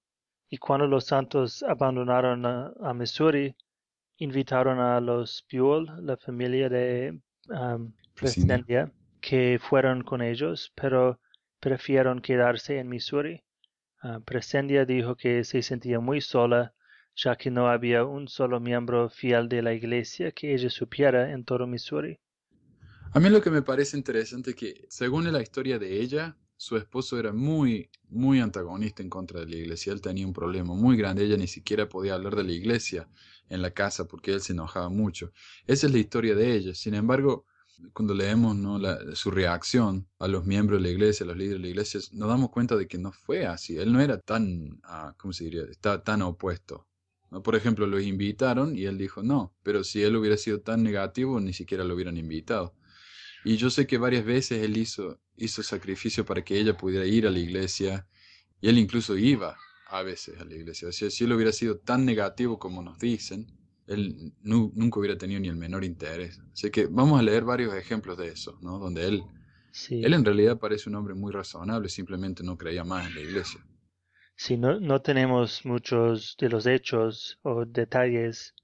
y 0.49 0.57
cuando 0.57 0.87
los 0.87 1.05
santos 1.05 1.63
abandonaron 1.63 2.45
a, 2.45 2.93
Missouri, 2.93 3.55
invitaron 4.17 4.79
a 4.79 4.99
los 4.99 5.45
Buell, 5.51 5.87
la 6.01 6.17
familia 6.17 6.69
de 6.69 7.19
um, 7.49 7.93
que 9.21 9.59
fueron 9.61 10.03
con 10.03 10.21
ellos, 10.21 10.71
pero 10.75 11.19
prefirieron 11.59 12.21
quedarse 12.21 12.79
en 12.79 12.89
Missouri. 12.89 13.43
Uh, 14.03 14.21
Presendia 14.21 14.85
dijo 14.85 15.15
que 15.15 15.43
se 15.43 15.61
sentía 15.61 15.99
muy 15.99 16.21
sola, 16.21 16.73
ya 17.15 17.35
que 17.35 17.49
no 17.49 17.67
había 17.67 18.03
un 18.05 18.27
solo 18.27 18.59
miembro 18.59 19.09
fiel 19.09 19.49
de 19.49 19.61
la 19.61 19.73
iglesia 19.73 20.31
que 20.31 20.53
ella 20.53 20.69
supiera 20.69 21.31
en 21.31 21.43
todo 21.43 21.65
Missouri. 21.65 22.19
A 23.15 23.21
mí 23.21 23.29
lo 23.29 23.41
que 23.41 23.49
me 23.49 23.61
parece 23.61 23.95
interesante 23.95 24.49
es 24.49 24.55
que, 24.57 24.85
según 24.89 25.31
la 25.31 25.41
historia 25.41 25.79
de 25.79 26.01
ella, 26.01 26.37
su 26.57 26.75
esposo 26.75 27.17
era 27.17 27.31
muy, 27.31 27.89
muy 28.09 28.41
antagonista 28.41 29.01
en 29.03 29.09
contra 29.09 29.39
de 29.39 29.45
la 29.45 29.55
iglesia. 29.55 29.93
Él 29.93 30.01
tenía 30.01 30.27
un 30.27 30.33
problema 30.33 30.73
muy 30.73 30.97
grande. 30.97 31.23
Ella 31.23 31.37
ni 31.37 31.47
siquiera 31.47 31.87
podía 31.87 32.15
hablar 32.15 32.35
de 32.35 32.43
la 32.43 32.51
iglesia 32.51 33.07
en 33.47 33.61
la 33.61 33.71
casa 33.71 34.05
porque 34.05 34.33
él 34.33 34.41
se 34.41 34.51
enojaba 34.51 34.89
mucho. 34.89 35.31
Esa 35.65 35.87
es 35.87 35.93
la 35.93 35.99
historia 35.99 36.35
de 36.35 36.57
ella. 36.57 36.75
Sin 36.75 36.93
embargo, 36.93 37.45
cuando 37.93 38.13
leemos 38.13 38.53
¿no? 38.57 38.81
su 39.13 39.31
reacción 39.31 40.09
a 40.19 40.27
los 40.27 40.45
miembros 40.45 40.81
de 40.81 40.89
la 40.89 40.93
iglesia, 40.93 41.23
a 41.23 41.27
los 41.27 41.37
líderes 41.37 41.61
de 41.61 41.67
la 41.67 41.69
iglesia, 41.69 42.01
nos 42.11 42.27
damos 42.27 42.49
cuenta 42.49 42.75
de 42.75 42.85
que 42.85 42.97
no 42.97 43.13
fue 43.13 43.45
así. 43.45 43.77
Él 43.77 43.93
no 43.93 44.01
era 44.01 44.19
tan, 44.19 44.81
ah, 44.83 45.15
¿cómo 45.17 45.31
se 45.31 45.45
diría? 45.45 45.63
Estaba 45.71 46.03
tan 46.03 46.21
opuesto. 46.21 46.85
Por 47.29 47.55
ejemplo, 47.55 47.87
lo 47.87 47.97
invitaron 47.97 48.77
y 48.77 48.83
él 48.87 48.97
dijo 48.97 49.23
no, 49.23 49.53
pero 49.63 49.85
si 49.85 50.03
él 50.03 50.17
hubiera 50.17 50.35
sido 50.35 50.59
tan 50.59 50.83
negativo, 50.83 51.39
ni 51.39 51.53
siquiera 51.53 51.85
lo 51.85 51.95
hubieran 51.95 52.17
invitado. 52.17 52.75
Y 53.45 53.57
yo 53.57 53.69
sé 53.69 53.85
que 53.85 53.99
varias 53.99 54.25
veces 54.25 54.63
él 54.63 54.75
hizo, 54.75 55.19
hizo 55.37 55.61
sacrificio 55.61 56.25
para 56.25 56.43
que 56.43 56.57
ella 56.59 56.75
pudiera 56.75 57.05
ir 57.05 57.27
a 57.27 57.29
la 57.31 57.37
iglesia, 57.37 58.07
y 58.59 58.69
él 58.69 58.79
incluso 58.79 59.15
iba 59.15 59.55
a 59.87 60.01
veces 60.01 60.41
a 60.41 60.45
la 60.45 60.55
iglesia. 60.55 60.87
O 60.87 60.91
sea, 60.91 61.11
si 61.11 61.25
él 61.25 61.31
hubiera 61.31 61.51
sido 61.51 61.77
tan 61.77 62.05
negativo 62.05 62.57
como 62.57 62.81
nos 62.81 62.97
dicen, 62.97 63.45
él 63.85 64.33
nunca 64.41 64.99
hubiera 64.99 65.15
tenido 65.15 65.39
ni 65.39 65.47
el 65.47 65.57
menor 65.57 65.83
interés. 65.83 66.41
Así 66.51 66.71
que 66.71 66.87
vamos 66.87 67.19
a 67.19 67.23
leer 67.23 67.43
varios 67.43 67.75
ejemplos 67.75 68.17
de 68.17 68.29
eso, 68.29 68.57
¿no? 68.63 68.79
Donde 68.79 69.07
él, 69.07 69.21
él 69.91 70.13
en 70.15 70.25
realidad 70.25 70.57
parece 70.57 70.89
un 70.89 70.95
hombre 70.95 71.13
muy 71.13 71.31
razonable, 71.31 71.87
simplemente 71.89 72.43
no 72.43 72.57
creía 72.57 72.83
más 72.83 73.07
en 73.07 73.13
la 73.13 73.21
iglesia. 73.21 73.63
Sí, 74.35 74.57
no, 74.57 74.79
no 74.79 75.03
tenemos 75.03 75.63
muchos 75.65 76.35
de 76.39 76.49
los 76.49 76.65
hechos 76.65 77.37
o 77.43 77.63
detalles 77.63 78.54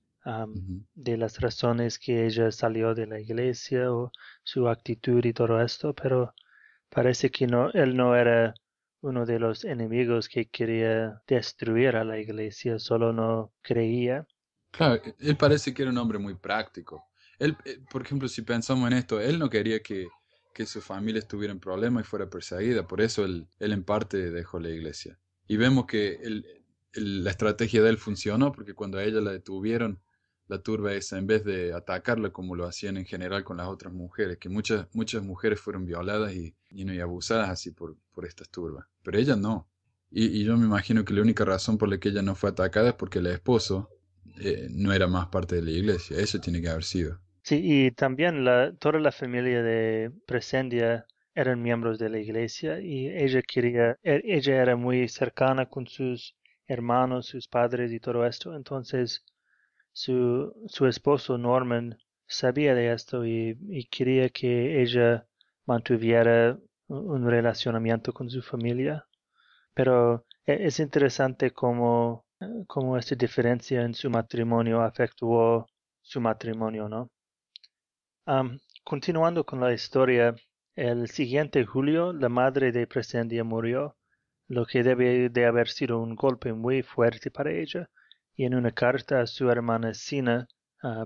de 0.95 1.17
las 1.17 1.39
razones 1.39 1.99
que 1.99 2.25
ella 2.25 2.51
salió 2.51 2.93
de 2.95 3.07
la 3.07 3.19
iglesia 3.19 3.91
o 3.93 4.11
su 4.43 4.67
actitud 4.69 5.23
y 5.25 5.33
todo 5.33 5.61
esto, 5.61 5.93
pero 5.95 6.33
parece 6.89 7.31
que 7.31 7.47
no, 7.47 7.71
él 7.71 7.97
no 7.97 8.15
era 8.15 8.53
uno 9.01 9.25
de 9.25 9.39
los 9.39 9.65
enemigos 9.65 10.29
que 10.29 10.49
quería 10.49 11.21
destruir 11.27 11.95
a 11.97 12.03
la 12.05 12.19
iglesia, 12.19 12.79
solo 12.79 13.13
no 13.13 13.53
creía 13.61 14.27
Claro, 14.71 14.95
e, 15.03 15.15
él 15.19 15.37
parece 15.37 15.73
que 15.73 15.81
era 15.81 15.91
un 15.91 15.97
hombre 15.97 16.17
muy 16.17 16.35
práctico. 16.35 17.05
Él, 17.39 17.57
eh, 17.65 17.79
por 17.89 18.01
ejemplo, 18.03 18.27
si 18.27 18.41
pensamos 18.41 18.89
en 18.91 18.97
esto, 18.97 19.19
él 19.19 19.39
no 19.39 19.49
quería 19.49 19.81
que, 19.81 20.07
que 20.53 20.65
su 20.65 20.81
familia 20.81 21.19
estuviera 21.19 21.51
en 21.51 21.59
problemas 21.59 22.03
y 22.05 22.07
fuera 22.07 22.29
perseguida, 22.29 22.87
por 22.87 23.01
eso 23.01 23.25
él, 23.25 23.47
él 23.59 23.73
en 23.73 23.83
parte 23.83 24.31
dejó 24.31 24.59
la 24.59 24.69
iglesia. 24.69 25.17
Y 25.47 25.57
vemos 25.57 25.85
que 25.85 26.19
la 26.93 27.29
estrategia 27.31 27.81
de 27.81 27.89
él 27.89 27.97
funcionó, 27.97 28.51
porque 28.51 28.73
cuando 28.73 28.97
a 28.97 29.03
ella 29.03 29.21
la 29.21 29.31
detuvieron, 29.31 29.99
la 30.51 30.59
turba 30.59 30.93
esa, 30.93 31.17
en 31.17 31.27
vez 31.27 31.45
de 31.45 31.73
atacarla 31.73 32.31
como 32.31 32.55
lo 32.55 32.65
hacían 32.65 32.97
en 32.97 33.05
general 33.05 33.45
con 33.45 33.55
las 33.57 33.67
otras 33.67 33.93
mujeres, 33.93 34.37
que 34.37 34.49
muchas, 34.49 34.85
muchas 34.93 35.23
mujeres 35.23 35.61
fueron 35.61 35.85
violadas 35.85 36.33
y, 36.33 36.53
y, 36.69 36.99
abusadas 36.99 37.49
así 37.49 37.71
por, 37.71 37.95
por 38.13 38.25
estas 38.25 38.49
turbas, 38.49 38.85
pero 39.01 39.17
ella 39.17 39.37
no. 39.37 39.69
Y, 40.11 40.25
y, 40.25 40.43
yo 40.43 40.57
me 40.57 40.65
imagino 40.65 41.05
que 41.05 41.13
la 41.13 41.21
única 41.21 41.45
razón 41.45 41.77
por 41.77 41.87
la 41.87 41.97
que 41.99 42.09
ella 42.09 42.21
no 42.21 42.35
fue 42.35 42.49
atacada 42.49 42.89
es 42.89 42.95
porque 42.95 43.19
el 43.19 43.27
esposo 43.27 43.89
eh, 44.41 44.67
no 44.69 44.91
era 44.91 45.07
más 45.07 45.27
parte 45.27 45.55
de 45.55 45.61
la 45.61 45.71
iglesia. 45.71 46.17
Eso 46.17 46.39
tiene 46.41 46.61
que 46.61 46.67
haber 46.67 46.83
sido. 46.83 47.19
Sí, 47.43 47.61
y 47.63 47.91
también 47.91 48.43
toda 48.77 48.99
la 48.99 49.13
familia 49.13 49.63
de 49.63 50.11
Presendia 50.25 51.05
eran 51.33 51.61
miembros 51.61 51.97
de 51.97 52.09
la 52.09 52.19
iglesia 52.19 52.81
y 52.81 53.07
ella 53.07 53.41
quería, 53.41 53.97
e, 54.03 54.21
ella 54.25 54.61
era 54.61 54.75
muy 54.75 55.07
cercana 55.07 55.67
con 55.67 55.87
sus 55.87 56.35
hermanos, 56.67 57.27
sus 57.27 57.47
padres 57.47 57.93
y 57.93 58.01
todo 58.01 58.25
esto. 58.25 58.53
Entonces 58.53 59.23
su, 59.93 60.53
esposo 60.87 61.37
Norman 61.37 61.97
sabía 62.27 62.73
de 62.75 62.93
esto 62.93 63.25
y, 63.25 63.87
quería 63.91 64.29
que 64.29 64.81
ella 64.81 65.27
mantuviera 65.65 66.57
un 66.87 67.29
relacionamiento 67.29 68.13
con 68.13 68.29
su 68.29 68.41
familia. 68.41 69.05
Pero 69.73 70.25
e, 70.45 70.65
es 70.67 70.79
interesante 70.79 71.51
cómo, 71.51 72.25
cómo 72.67 72.97
esta 72.97 73.15
diferencia 73.15 73.83
en 73.83 73.93
su 73.93 74.09
matrimonio 74.09 74.81
afectó 74.81 75.67
su 76.01 76.21
matrimonio, 76.21 76.89
¿no? 76.89 77.09
continuando 78.83 79.45
con 79.45 79.59
la 79.59 79.73
historia, 79.73 80.35
el 80.75 81.09
siguiente 81.09 81.65
julio 81.65 82.13
la 82.13 82.29
madre 82.29 82.71
de 82.71 82.87
Presendia 82.87 83.43
murió, 83.43 83.97
lo 84.47 84.65
que 84.65 84.83
debe 84.83 85.29
de 85.29 85.45
haber 85.45 85.67
sido 85.67 85.99
un 85.99 86.15
golpe 86.15 86.53
muy 86.53 86.81
fuerte 86.81 87.29
para 87.31 87.51
ella, 87.51 87.89
y 88.41 88.45
en 88.45 88.55
una 88.55 88.71
carta 88.71 89.21
a 89.21 89.27
su 89.27 89.51
hermana 89.51 89.93
Sina, 89.93 90.47
uh, 90.81 91.05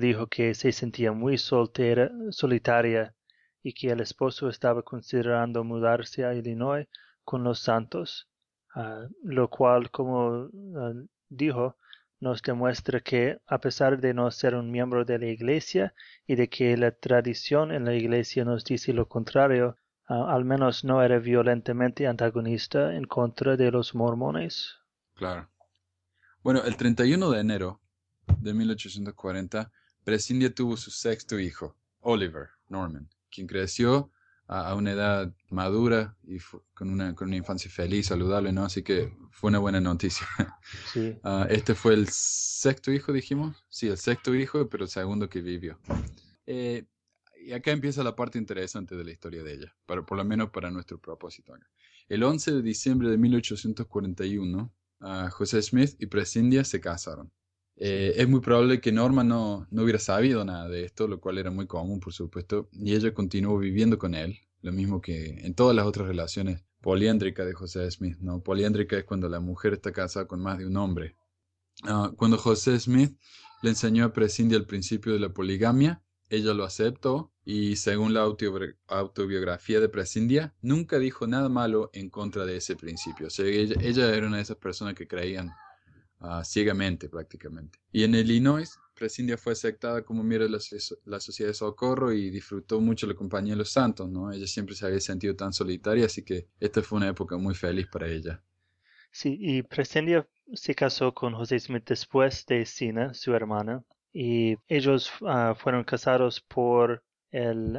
dijo 0.00 0.28
que 0.28 0.54
se 0.54 0.72
sentía 0.72 1.12
muy 1.12 1.36
soltera, 1.36 2.10
solitaria 2.30 3.14
y 3.62 3.74
que 3.74 3.90
el 3.90 4.00
esposo 4.00 4.48
estaba 4.48 4.82
considerando 4.82 5.62
mudarse 5.62 6.24
a 6.24 6.32
Illinois 6.32 6.86
con 7.22 7.44
los 7.44 7.60
santos, 7.60 8.30
ah, 8.74 9.06
lo 9.22 9.50
cual, 9.50 9.90
como 9.90 10.48
ah, 10.74 10.94
dijo, 11.28 11.76
nos 12.18 12.40
demuestra 12.40 13.00
que, 13.00 13.36
a 13.46 13.58
pesar 13.58 14.00
de 14.00 14.14
no 14.14 14.30
ser 14.30 14.54
un 14.54 14.70
miembro 14.70 15.04
de 15.04 15.18
la 15.18 15.26
Iglesia 15.26 15.92
y 16.26 16.36
de 16.36 16.48
que 16.48 16.74
la 16.78 16.92
tradición 16.92 17.72
en 17.72 17.84
la 17.84 17.92
Iglesia 17.92 18.46
nos 18.46 18.64
dice 18.64 18.94
lo 18.94 19.06
contrario, 19.06 19.76
al 20.06 20.46
menos 20.46 20.82
no 20.82 21.02
era 21.02 21.18
violentamente 21.18 22.06
antagonista 22.06 22.96
en 22.96 23.04
contra 23.04 23.58
de 23.58 23.70
los 23.70 23.94
mormones. 23.94 24.78
Claro. 25.14 25.49
Bueno, 26.42 26.62
el 26.64 26.76
31 26.76 27.30
de 27.30 27.40
enero 27.40 27.80
de 28.38 28.54
1840, 28.54 29.70
Prescindia 30.04 30.54
tuvo 30.54 30.76
su 30.76 30.90
sexto 30.90 31.38
hijo, 31.38 31.76
Oliver 32.00 32.48
Norman 32.68 33.08
quien 33.30 33.46
creció 33.46 34.10
a, 34.46 34.74
una 34.74 34.90
edad 34.92 35.32
madura 35.48 36.16
y 36.24 36.38
con, 36.74 36.90
una, 36.90 37.14
con 37.14 37.28
una 37.28 37.36
infancia 37.36 37.70
feliz, 37.70 38.06
saludable, 38.06 38.52
¿no? 38.52 38.64
Así 38.64 38.82
que 38.82 39.16
fue 39.30 39.48
una 39.48 39.60
buena 39.60 39.80
noticia. 39.80 40.26
Sí. 40.92 41.16
Ah, 41.22 41.46
este 41.48 41.74
fue 41.74 41.94
el 41.94 42.08
sexto 42.08 42.90
hijo, 42.90 43.12
dijimos. 43.12 43.64
Sí, 43.68 43.88
el 43.88 43.96
sexto 43.96 44.34
hijo, 44.34 44.68
pero 44.68 44.84
el 44.84 44.90
segundo 44.90 45.28
que 45.28 45.40
vivió. 45.40 45.78
Eh, 46.46 46.84
y 47.44 47.52
acá 47.52 47.70
empieza 47.70 48.02
la 48.02 48.16
parte 48.16 48.38
interesante 48.38 48.96
de 48.96 49.04
la 49.04 49.12
historia 49.12 49.42
de 49.42 49.54
ella, 49.54 49.76
para, 49.86 50.04
por 50.04 50.18
lo 50.18 50.24
menos 50.24 50.50
para 50.50 50.70
nuestro 50.70 50.98
propósito. 50.98 51.54
El 52.08 52.24
11 52.24 52.52
de 52.52 52.62
diciembre 52.62 53.08
de 53.08 53.18
1841, 53.18 54.72
José 55.30 55.62
Smith 55.62 55.96
y 55.98 56.06
Prescindia 56.06 56.64
se 56.64 56.80
casaron. 56.80 57.32
Eh, 57.76 58.14
es 58.16 58.28
muy 58.28 58.40
probable 58.40 58.80
que 58.80 58.92
Norma 58.92 59.24
no, 59.24 59.66
no, 59.70 59.82
hubiera 59.82 59.98
sabido 59.98 60.44
nada 60.44 60.68
de 60.68 60.84
esto, 60.84 61.08
lo 61.08 61.18
cual 61.18 61.38
era 61.38 61.50
muy 61.50 61.66
común, 61.66 61.98
por 61.98 62.12
supuesto, 62.12 62.68
y 62.72 62.94
ella 62.94 63.14
continuó 63.14 63.58
viviendo 63.58 63.98
con 63.98 64.14
él, 64.14 64.38
lo 64.60 64.70
mismo 64.72 65.00
que 65.00 65.40
en 65.46 65.54
todas 65.54 65.74
las 65.74 65.86
otras 65.86 66.06
relaciones 66.06 66.62
poliéndricas 66.80 67.46
de 67.46 67.54
José 67.54 67.90
Smith. 67.90 68.18
¿no? 68.20 68.42
Poliéndrica 68.42 68.98
es 68.98 69.04
cuando 69.04 69.28
la 69.28 69.40
mujer 69.40 69.72
está 69.72 69.92
casada 69.92 70.26
con 70.26 70.40
más 70.40 70.58
de 70.58 70.66
un 70.66 70.76
hombre. 70.76 71.16
Ah, 71.84 72.12
cuando 72.16 72.36
José 72.36 72.78
Smith 72.78 73.16
le 73.62 73.70
enseñó 73.70 74.04
a 74.04 74.12
Prescindia 74.12 74.58
el 74.58 74.66
principio 74.66 75.12
de 75.12 75.20
la 75.20 75.32
poligamia, 75.32 76.02
ella 76.28 76.54
lo 76.54 76.64
aceptó 76.64 77.32
y 77.50 77.76
según 77.76 78.14
la 78.14 78.20
autobiografía 78.20 79.80
de 79.80 79.88
Prescindia, 79.88 80.54
nunca 80.62 80.98
dijo 80.98 81.26
nada 81.26 81.48
malo 81.48 81.90
en 81.92 82.10
contra 82.10 82.44
de 82.44 82.56
ese 82.56 82.76
principio. 82.76 83.28
Ella 83.38 84.14
era 84.14 84.26
una 84.26 84.36
de 84.36 84.42
esas 84.42 84.56
personas 84.56 84.94
que 84.94 85.08
creían 85.08 85.52
Ah, 86.22 86.44
ciegamente 86.44 87.08
prácticamente. 87.08 87.78
Y 87.90 88.04
en 88.04 88.14
Illinois, 88.14 88.78
Prescindia 88.94 89.38
fue 89.38 89.54
aceptada 89.54 90.02
como 90.02 90.22
miembro 90.22 90.44
de 90.44 90.60
la, 91.06 91.20
Sociedad 91.20 91.48
de 91.48 91.54
Socorro 91.54 92.12
y 92.12 92.28
disfrutó 92.28 92.78
mucho 92.78 93.06
la 93.06 93.14
compañía 93.14 93.54
de 93.54 93.60
los 93.60 93.72
santos, 93.72 94.10
¿no? 94.10 94.30
Ella 94.30 94.46
siempre 94.46 94.74
se 94.74 94.84
había 94.84 95.00
sentido 95.00 95.34
tan 95.34 95.54
solitaria, 95.54 96.04
así 96.04 96.22
que 96.22 96.48
esta 96.60 96.82
fue 96.82 96.98
una 96.98 97.08
época 97.08 97.38
muy 97.38 97.54
feliz 97.54 97.86
para 97.86 98.06
ella. 98.06 98.42
Sí, 99.10 99.38
y 99.40 99.62
Prescindia 99.62 100.28
se 100.52 100.74
casó 100.74 101.14
con 101.14 101.32
José 101.32 101.58
Smith 101.58 101.88
después 101.88 102.44
de 102.44 102.66
Sina, 102.66 103.14
su 103.14 103.32
hermana, 103.32 103.82
y 104.12 104.56
ellos 104.68 105.10
ah, 105.26 105.54
fueron 105.58 105.84
casados 105.84 106.42
por 106.42 107.02
el... 107.30 107.78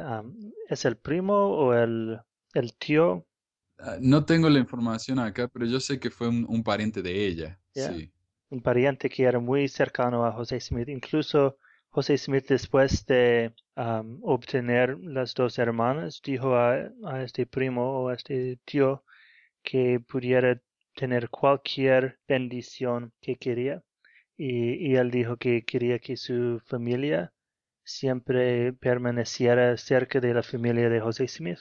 ¿Es 0.68 0.84
el 0.84 0.96
primo 0.96 1.34
o 1.34 1.74
el, 1.74 2.20
el 2.54 2.74
tío? 2.74 3.26
Ah, 3.78 3.96
no 4.00 4.24
tengo 4.24 4.48
la 4.48 4.58
información 4.58 5.18
acá, 5.18 5.48
pero 5.48 5.66
yo 5.66 5.80
sé 5.80 5.98
que 5.98 6.10
fue 6.10 6.28
un, 6.28 6.62
pariente 6.62 7.02
de 7.02 7.26
ella. 7.26 7.60
Sí 7.74 8.12
un 8.52 8.60
pariente 8.60 9.08
que 9.08 9.24
era 9.24 9.40
muy 9.40 9.66
cercano 9.66 10.26
a 10.26 10.32
José 10.32 10.60
Smith. 10.60 10.88
Incluso 10.88 11.56
José 11.88 12.18
Smith, 12.18 12.46
después 12.48 13.06
de 13.06 13.54
obtener 14.22 14.98
las 15.00 15.32
dos 15.34 15.58
hermanas, 15.58 16.20
dijo 16.22 16.54
a, 16.54 16.92
este 17.24 17.46
primo 17.46 18.02
o 18.02 18.08
a 18.08 18.14
este 18.14 18.58
tío 18.66 19.04
que 19.62 20.00
pudiera 20.00 20.60
tener 20.94 21.30
cualquier 21.30 22.18
bendición 22.28 23.12
que 23.22 23.36
quería. 23.36 23.82
Y, 24.36 24.96
él 24.96 25.10
dijo 25.10 25.38
que 25.38 25.64
quería 25.64 25.98
que 25.98 26.16
su 26.18 26.60
familia 26.66 27.32
siempre 27.84 28.72
permaneciera 28.72 29.76
cerca 29.76 30.20
de 30.20 30.34
la 30.34 30.42
familia 30.42 30.88
de 30.88 31.00
José 31.00 31.28
Smith. 31.28 31.60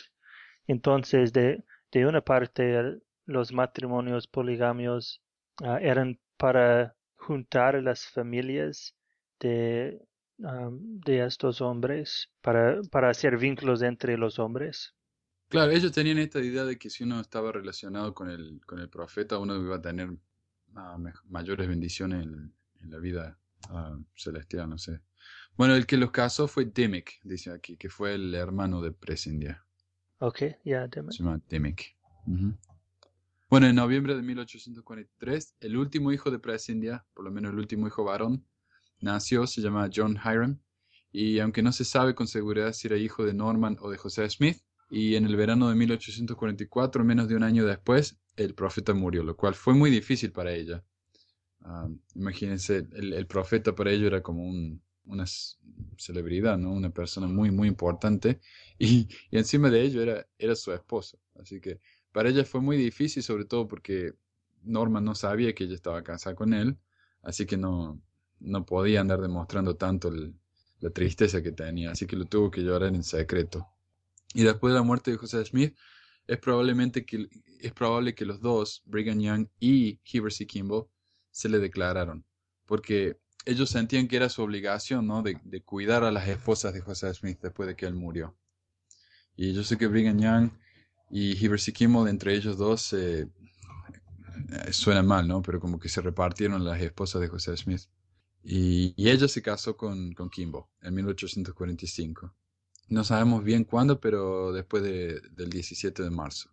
Entonces, 0.67 1.33
de, 1.33 1.63
de 1.91 2.05
una 2.05 2.21
parte, 2.21 2.99
los 3.25 3.51
matrimonios 3.51 4.27
poligamios 4.27 5.21
ah, 5.63 5.79
eran 5.81 6.19
para 6.37 6.95
juntar 7.15 7.81
las 7.83 8.07
familias 8.07 8.95
de, 9.39 10.01
de 10.37 11.25
estos 11.25 11.61
hombres, 11.61 12.29
para, 12.41 12.81
para 12.91 13.09
hacer 13.09 13.37
vínculos 13.37 13.81
entre 13.81 14.17
los 14.17 14.39
hombres. 14.39 14.95
Claro, 15.49 15.71
ellos 15.71 15.91
tenían 15.91 16.17
esta 16.17 16.39
idea 16.39 16.63
de 16.63 16.77
que 16.77 16.89
si 16.89 17.03
uno 17.03 17.19
estaba 17.19 17.51
relacionado 17.51 18.13
con 18.13 18.29
el, 18.29 18.61
con 18.65 18.79
el 18.79 18.89
profeta, 18.89 19.37
uno 19.37 19.55
iba 19.57 19.75
a 19.75 19.81
tener 19.81 20.09
ah, 20.75 20.97
mayores 21.25 21.67
bendiciones 21.67 22.25
en, 22.25 22.53
la 22.89 22.97
vida 22.97 23.37
ah, 23.69 23.99
celestial, 24.15 24.69
no 24.69 24.77
sé. 24.77 25.01
Bueno, 25.57 25.75
el 25.75 25.85
que 25.85 25.97
los 25.97 26.11
casó 26.11 26.47
fue 26.47 26.65
Dimick, 26.65 27.19
dice 27.23 27.51
aquí, 27.51 27.77
que 27.77 27.89
fue 27.89 28.15
el 28.15 28.33
hermano 28.33 28.81
de 28.81 28.91
Presindia. 28.91 29.63
Ok, 30.19 30.39
ya, 30.39 30.57
yeah, 30.63 30.89
Se 31.09 31.23
llama 31.23 31.41
Dimick. 31.49 31.95
Bueno, 33.49 33.67
en 33.67 33.75
noviembre 33.75 34.15
de 34.15 34.21
1843, 34.21 35.55
el 35.59 35.75
último 35.75 36.11
hijo 36.11 36.31
de 36.31 36.39
Prescindia, 36.39 37.05
por 37.13 37.25
lo 37.25 37.31
menos 37.31 37.51
el 37.51 37.59
último 37.59 37.85
hijo 37.87 38.03
varón, 38.03 38.45
nació, 39.01 39.45
se 39.45 39.61
llama 39.61 39.89
John 39.93 40.17
Hiram, 40.23 40.61
y 41.11 41.39
aunque 41.39 41.61
no 41.61 41.73
se 41.73 41.83
sabe 41.83 42.15
con 42.15 42.27
seguridad 42.27 42.71
si 42.71 42.87
era 42.87 42.95
hijo 42.95 43.25
de 43.25 43.33
Norman 43.33 43.77
o 43.81 43.89
de 43.89 43.97
José 43.97 44.29
Smith, 44.29 44.61
y 44.89 45.15
en 45.15 45.25
el 45.25 45.35
verano 45.35 45.69
de 45.69 45.75
1844, 45.75 47.03
menos 47.03 47.27
de 47.27 47.35
un 47.35 47.43
año 47.43 47.65
después, 47.65 48.19
el 48.35 48.53
profeta 48.53 48.93
murió, 48.93 49.23
lo 49.23 49.35
cual 49.35 49.55
fue 49.55 49.73
muy 49.73 49.89
difícil 49.89 50.31
para 50.31 50.53
ella. 50.53 50.83
Ah, 51.61 51.87
imagínense, 52.15 52.87
el, 52.93 53.27
profeta 53.27 53.75
para 53.75 53.91
ello 53.91 54.07
era 54.07 54.21
como 54.21 54.43
una 55.05 55.25
celebridad, 55.97 56.57
¿no? 56.57 56.71
Una 56.71 56.89
persona 56.89 57.27
muy, 57.27 57.51
muy 57.51 57.67
importante, 57.67 58.39
y, 58.79 59.07
encima 59.31 59.69
de 59.69 59.81
ello 59.81 60.01
era, 60.01 60.27
era 60.37 60.55
su 60.55 60.71
esposo. 60.71 61.19
Así 61.35 61.59
que 61.59 61.79
para 62.11 62.29
ella 62.29 62.45
fue 62.45 62.61
muy 62.61 62.77
difícil, 62.77 63.23
sobre 63.23 63.45
todo 63.45 63.67
porque 63.67 64.13
Norma 64.63 65.01
no 65.01 65.15
sabía 65.15 65.53
que 65.53 65.63
ella 65.63 65.75
estaba 65.75 66.03
casada 66.03 66.35
con 66.35 66.53
él, 66.53 66.77
así 67.23 67.45
que 67.45 67.57
no, 67.57 68.01
no 68.39 68.65
podía 68.65 69.01
andar 69.01 69.21
demostrando 69.21 69.75
tanto 69.75 70.11
la 70.79 70.89
tristeza 70.89 71.41
que 71.41 71.51
tenía, 71.51 71.91
así 71.91 72.05
que 72.05 72.15
lo 72.15 72.25
tuvo 72.25 72.51
que 72.51 72.61
llorar 72.61 72.93
en 72.93 73.03
secreto. 73.03 73.67
Y 74.33 74.43
después 74.43 74.73
de 74.73 74.79
la 74.79 74.83
muerte 74.83 75.11
de 75.11 75.17
José 75.17 75.43
Smith, 75.45 75.75
es, 76.27 76.39
probablemente 76.39 77.05
que, 77.05 77.27
es 77.59 77.73
probable 77.73 78.15
que 78.15 78.25
los 78.25 78.39
dos, 78.39 78.81
Brigham 78.85 79.19
Young 79.19 79.47
y 79.59 79.99
Heber 80.11 80.31
C. 80.31 80.47
Kimball, 80.47 80.85
se 81.29 81.49
le 81.49 81.59
declararon, 81.59 82.25
porque 82.65 83.19
ellos 83.45 83.69
sentían 83.69 84.07
que 84.07 84.17
era 84.17 84.29
su 84.29 84.41
obligación 84.41 85.07
¿no? 85.07 85.21
de, 85.21 85.37
de 85.43 85.61
cuidar 85.61 86.03
a 86.03 86.11
las 86.11 86.27
esposas 86.27 86.73
de 86.73 86.81
José 86.81 87.13
Smith 87.13 87.39
después 87.41 87.67
de 87.67 87.75
que 87.75 87.85
él 87.85 87.95
murió. 87.95 88.35
Y 89.35 89.53
yo 89.53 89.63
sé 89.63 89.77
que 89.77 89.87
Brigham 89.87 90.19
Young 90.19 90.51
y 91.09 91.31
Hibbers 91.43 91.71
Kimmel, 91.73 92.07
entre 92.07 92.35
ellos 92.35 92.57
dos, 92.57 92.93
eh, 92.93 93.27
suena 94.71 95.03
mal, 95.03 95.27
¿no? 95.27 95.41
Pero 95.41 95.59
como 95.59 95.79
que 95.79 95.89
se 95.89 96.01
repartieron 96.01 96.63
las 96.63 96.81
esposas 96.81 97.21
de 97.21 97.27
José 97.27 97.55
Smith. 97.57 97.81
Y, 98.43 98.93
ella 98.97 99.27
se 99.27 99.41
casó 99.41 99.77
con, 99.77 100.13
con 100.13 100.29
Kimball 100.29 100.65
en 100.81 100.93
1845. 100.95 102.33
No 102.89 103.03
sabemos 103.03 103.43
bien 103.43 103.63
cuándo, 103.63 103.99
pero 103.99 104.51
después 104.51 104.83
del 104.83 105.49
17 105.49 106.03
de 106.03 106.09
marzo. 106.09 106.49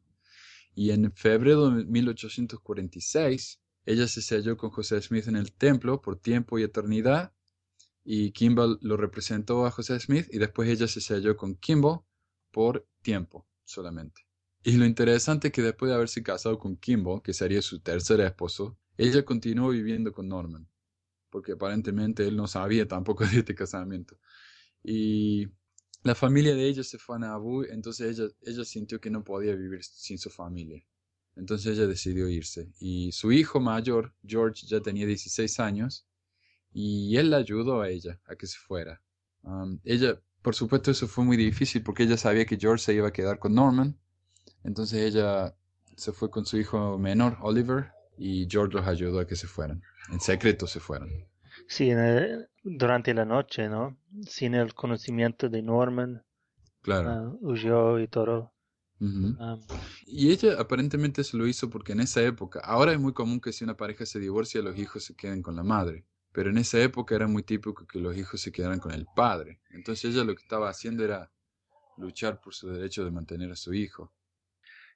Y 0.74 0.90
en 0.90 1.12
febrero 1.12 1.70
de 1.70 1.84
1846, 1.84 3.60
ella 3.88 4.06
se 4.06 4.20
selló 4.20 4.58
con 4.58 4.68
José 4.68 5.00
Smith 5.00 5.28
en 5.28 5.36
el 5.36 5.50
templo 5.50 6.02
por 6.02 6.18
tiempo 6.18 6.58
y 6.58 6.62
eternidad. 6.62 7.32
Y 8.04 8.32
Kimball 8.32 8.78
lo 8.82 8.98
representó 8.98 9.64
a 9.64 9.70
José 9.70 9.98
Smith 9.98 10.26
y 10.30 10.36
después 10.36 10.68
ella 10.68 10.86
se 10.86 11.00
selló 11.00 11.38
con 11.38 11.54
Kimball 11.54 12.00
por 12.50 12.86
tiempo 13.00 13.48
solamente. 13.64 14.26
Y 14.62 14.76
lo 14.76 14.84
interesante 14.84 15.48
es 15.48 15.54
que 15.54 15.62
después 15.62 15.88
de 15.88 15.94
haberse 15.94 16.22
casado 16.22 16.58
con 16.58 16.76
Kimbo, 16.76 17.22
que 17.22 17.32
sería 17.32 17.62
su 17.62 17.80
tercer 17.80 18.20
esposo, 18.20 18.78
ella 18.98 19.24
continuó 19.24 19.70
viviendo 19.70 20.12
con 20.12 20.28
Norman, 20.28 20.68
porque 21.30 21.52
aparentemente 21.52 22.28
él 22.28 22.36
no 22.36 22.46
sabía 22.46 22.86
tampoco 22.86 23.24
de 23.24 23.38
este 23.38 23.54
casamiento. 23.54 24.18
Y 24.82 25.48
la 26.02 26.14
familia 26.14 26.54
de 26.54 26.68
ella 26.68 26.84
se 26.84 26.98
fue 26.98 27.16
a 27.16 27.20
Nauvoo, 27.20 27.64
entonces 27.64 28.20
ella 28.42 28.64
sintió 28.66 29.00
que 29.00 29.08
no 29.08 29.24
podía 29.24 29.54
vivir 29.54 29.82
sin 29.82 30.18
su 30.18 30.28
familia. 30.28 30.84
Entonces 31.38 31.78
ella 31.78 31.86
decidió 31.86 32.28
irse. 32.28 32.68
Y 32.80 33.12
su 33.12 33.30
hijo 33.30 33.60
mayor, 33.60 34.12
George, 34.26 34.66
ya 34.66 34.80
tenía 34.80 35.06
16 35.06 35.60
años 35.60 36.04
y 36.72 37.16
él 37.16 37.30
la 37.30 37.38
ayudó 37.38 37.80
a 37.80 37.88
ella 37.88 38.18
a 38.26 38.34
que 38.34 38.46
se 38.46 38.58
fuera. 38.58 39.00
Um, 39.42 39.78
ella, 39.84 40.20
por 40.42 40.56
supuesto, 40.56 40.90
eso 40.90 41.06
fue 41.06 41.24
muy 41.24 41.36
difícil 41.36 41.82
porque 41.82 42.02
ella 42.02 42.16
sabía 42.16 42.44
que 42.44 42.58
George 42.58 42.84
se 42.84 42.94
iba 42.94 43.08
a 43.08 43.12
quedar 43.12 43.38
con 43.38 43.54
Norman. 43.54 43.96
Entonces 44.64 45.00
ella 45.00 45.54
se 45.96 46.12
fue 46.12 46.28
con 46.28 46.44
su 46.44 46.58
hijo 46.58 46.98
menor, 46.98 47.38
Oliver, 47.40 47.92
y 48.16 48.48
George 48.50 48.76
los 48.76 48.86
ayudó 48.86 49.20
a 49.20 49.26
que 49.26 49.36
se 49.36 49.46
fueran. 49.46 49.80
En 50.10 50.20
secreto 50.20 50.66
se 50.66 50.80
fueron. 50.80 51.08
Sí, 51.68 51.92
durante 52.64 53.14
la 53.14 53.24
noche, 53.24 53.68
¿no? 53.68 53.96
Sin 54.26 54.54
el 54.54 54.74
conocimiento 54.74 55.48
de 55.48 55.62
Norman. 55.62 56.24
Claro. 56.82 57.10
Ah, 57.10 57.36
huyó 57.40 58.00
y 58.00 58.08
todo. 58.08 58.52
Ah. 59.38 59.58
y 60.06 60.32
ella 60.32 60.60
aparentemente 60.60 61.22
se 61.22 61.36
lo 61.36 61.46
hizo 61.46 61.70
porque 61.70 61.92
en 61.92 62.00
esa 62.00 62.22
época, 62.22 62.60
ahora 62.64 62.92
es 62.92 62.98
muy 62.98 63.12
común 63.12 63.40
que 63.40 63.52
si 63.52 63.62
una 63.64 63.76
pareja 63.76 64.04
se 64.06 64.18
divorcia, 64.18 64.60
los 64.60 64.76
hijos 64.76 65.04
se 65.04 65.14
queden 65.14 65.42
con 65.42 65.54
la 65.54 65.62
madre. 65.62 66.04
Pero 66.32 66.50
en 66.50 66.58
esa 66.58 66.80
época 66.80 67.14
era 67.14 67.26
muy 67.26 67.42
típico 67.42 67.86
que 67.86 67.98
los 68.00 68.16
hijos 68.16 68.40
se 68.40 68.52
quedaran 68.52 68.80
con 68.80 68.92
el 68.92 69.06
padre. 69.14 69.60
Entonces 69.70 70.12
ella 70.12 70.24
lo 70.24 70.34
que 70.34 70.42
estaba 70.42 70.68
haciendo 70.68 71.04
era 71.04 71.30
luchar 71.96 72.40
por 72.40 72.54
su 72.54 72.68
derecho 72.68 73.04
de 73.04 73.10
mantener 73.10 73.50
a 73.50 73.56
su 73.56 73.74
hijo. 73.74 74.12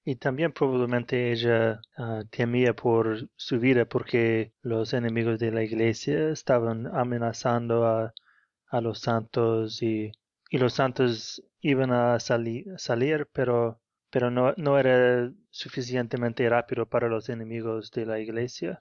Y 0.05 0.17
también 0.17 0.53
probablemente 0.53 1.31
ella 1.31 1.81
ah, 1.97 2.25
temía 2.31 2.75
por 2.75 3.29
su 3.37 3.61
vida 3.61 3.85
porque 3.85 4.53
los 4.63 4.95
enemigos 4.95 5.39
de 5.39 5.53
la 5.53 5.63
iglesia 5.63 6.31
estaban 6.31 6.89
amenazando 6.89 7.87
a, 7.87 8.13
a 8.67 8.81
los 8.81 9.01
santos 9.01 9.81
y, 9.83 10.11
y, 10.51 10.59
los 10.59 10.75
santos 10.75 11.45
iban 11.61 11.93
a 11.93 12.19
salir, 12.19 13.29
pero, 13.33 13.81
pero 14.13 14.31
no, 14.31 14.55
no 14.57 14.79
era 14.79 15.33
suficientemente 15.51 16.49
rápido 16.49 16.87
para 16.87 17.09
los 17.09 17.29
enemigos 17.29 17.91
de 17.93 18.07
la 18.07 18.21
iglesia. 18.21 18.79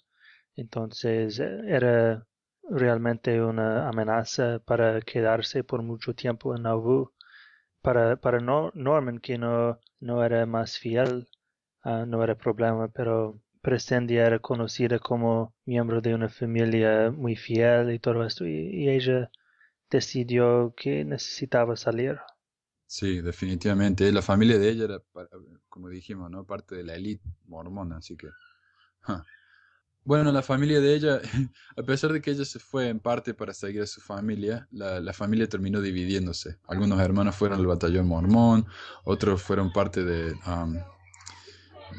Entonces 0.55 1.39
era 1.39 2.27
realmente 2.69 3.41
una 3.41 3.87
amenaza 3.89 4.59
para 4.65 5.01
quedarse 5.01 5.63
por 5.63 5.83
mucho 5.83 6.13
tiempo 6.15 6.55
en 6.55 6.63
Nauvoo 6.63 7.13
para, 7.81 8.17
para 8.17 8.39
Norman, 8.39 9.19
que 9.19 9.37
no, 9.37 9.79
no 9.99 10.23
era 10.23 10.45
más 10.45 10.77
fiel, 10.77 11.27
ah, 11.83 12.05
no 12.07 12.23
era 12.23 12.35
problema, 12.35 12.87
pero 12.89 13.39
Presendia 13.61 14.25
era 14.27 14.39
conocida 14.39 14.99
como 14.99 15.53
miembro 15.65 16.01
de 16.01 16.13
una 16.15 16.29
familia 16.29 17.11
muy 17.11 17.35
fiel 17.35 17.91
y 17.91 17.99
todo 17.99 18.25
esto, 18.25 18.45
y, 18.47 18.89
ella 18.89 19.29
decidió 19.89 20.73
que 20.75 21.05
necesitaba 21.05 21.75
salir. 21.75 22.19
Sí, 22.91 23.21
definitivamente. 23.21 24.11
La 24.11 24.21
familia 24.21 24.59
de 24.59 24.69
ella 24.69 24.83
era, 24.83 25.01
como 25.69 25.87
dijimos, 25.87 26.29
¿no? 26.29 26.43
parte 26.43 26.75
de 26.75 26.83
la 26.83 26.95
élite 26.95 27.23
mormona, 27.47 27.95
así 27.95 28.17
que... 28.17 28.27
Bueno, 30.03 30.29
la 30.33 30.41
familia 30.41 30.81
de 30.81 30.93
ella, 30.93 31.21
a 31.77 31.83
pesar 31.83 32.11
de 32.11 32.21
que 32.21 32.31
ella 32.31 32.43
se 32.43 32.59
fue 32.59 32.89
en 32.89 32.99
parte 32.99 33.33
para 33.33 33.53
seguir 33.53 33.83
a 33.83 33.87
su 33.87 34.01
familia, 34.01 34.67
la, 34.71 35.13
familia 35.13 35.47
terminó 35.47 35.79
dividiéndose. 35.79 36.57
Algunos 36.67 36.99
hermanos 36.99 37.33
fueron 37.33 37.59
al 37.59 37.65
batallón 37.65 38.09
mormón, 38.09 38.67
otros 39.05 39.41
fueron 39.41 39.71
parte 39.71 40.03
de, 40.03 40.35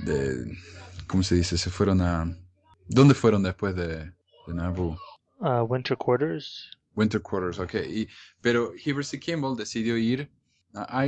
de 0.05 0.59
¿cómo 1.07 1.22
se 1.22 1.37
dice? 1.37 1.57
Se 1.57 1.70
fueron 1.70 2.02
a... 2.02 2.37
¿Dónde 2.87 3.14
fueron 3.14 3.42
después 3.42 3.74
de, 3.74 4.12
de 4.46 4.55
Nauvoo? 4.55 4.98
Winter 5.66 5.96
Quarters. 5.96 6.70
Winter 6.94 7.22
Quarters, 7.22 7.61
ok. 7.61 7.74
Y, 7.88 8.09
pero 8.42 8.74
Heber 8.85 9.07
C. 9.07 9.18
Kimball 9.18 9.57
decidió 9.57 9.96
ir 9.96 10.31
a 10.74 11.06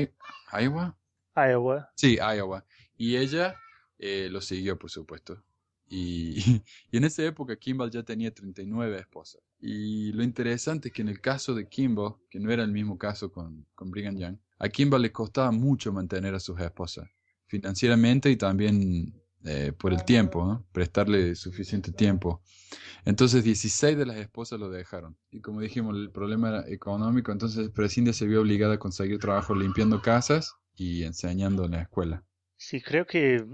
Iowa. 0.61 0.96
Iowa. 1.37 1.90
Sí, 1.96 2.16
Iowa. 2.16 2.64
Y 2.96 3.16
ella 3.16 3.57
eh, 3.98 4.29
lo 4.31 4.40
siguió, 4.40 4.79
por 4.79 4.90
supuesto. 4.90 5.42
Y, 5.88 6.37
en 6.92 7.05
esa 7.05 7.24
época 7.24 7.57
Kimball 7.57 7.90
ya 7.90 8.03
tenía 8.03 8.33
39 8.33 8.98
esposas. 8.98 9.42
Y 9.61 10.12
lo 10.12 10.22
interesante 10.22 10.88
es 10.88 10.94
que 10.94 11.03
en 11.03 11.09
el 11.09 11.20
caso 11.20 11.55
de 11.55 11.68
Kimball, 11.68 12.16
que 12.31 12.38
no 12.38 12.50
era 12.50 12.62
el 12.62 12.72
mismo 12.72 12.98
caso 12.98 13.33
con, 13.33 13.66
con 13.74 13.90
Brigham 13.90 14.16
Young, 14.16 14.37
a 14.59 14.68
Kimball 14.68 15.03
le 15.03 15.12
costaba 15.12 15.50
mucho 15.50 15.92
mantener 15.92 16.35
a 16.35 16.40
sus 16.40 16.61
esposas, 16.61 17.09
financieramente 17.46 18.31
y 18.31 18.37
también 18.37 19.14
eh, 19.44 19.72
por 19.78 19.92
el 19.92 20.04
tiempo, 20.04 20.44
¿no? 20.44 20.66
prestarle 20.72 21.35
suficiente 21.35 21.92
tiempo. 21.92 22.42
Entonces 23.04 23.44
16 23.44 23.96
de 23.96 24.07
las 24.07 24.16
esposas 24.16 24.59
lo 24.59 24.70
dejaron. 24.70 25.16
Y 25.30 25.40
como 25.40 25.61
dijimos, 25.61 25.94
el 25.96 26.11
problema 26.11 26.48
era 26.48 26.68
económico, 26.68 27.30
entonces 27.33 27.68
Prescindia 27.70 28.14
se 28.14 28.26
vio 28.26 28.40
obligada 28.40 28.74
a 28.74 28.78
conseguir 28.78 29.18
trabajo 29.18 29.54
limpiando 29.54 30.00
casas 30.00 30.54
y 30.74 31.02
enseñando 31.04 31.66
en 31.66 31.72
la 31.72 31.83
escuela. 31.83 32.24
Sí, 32.57 32.80
creo 32.80 33.07
que 33.07 33.44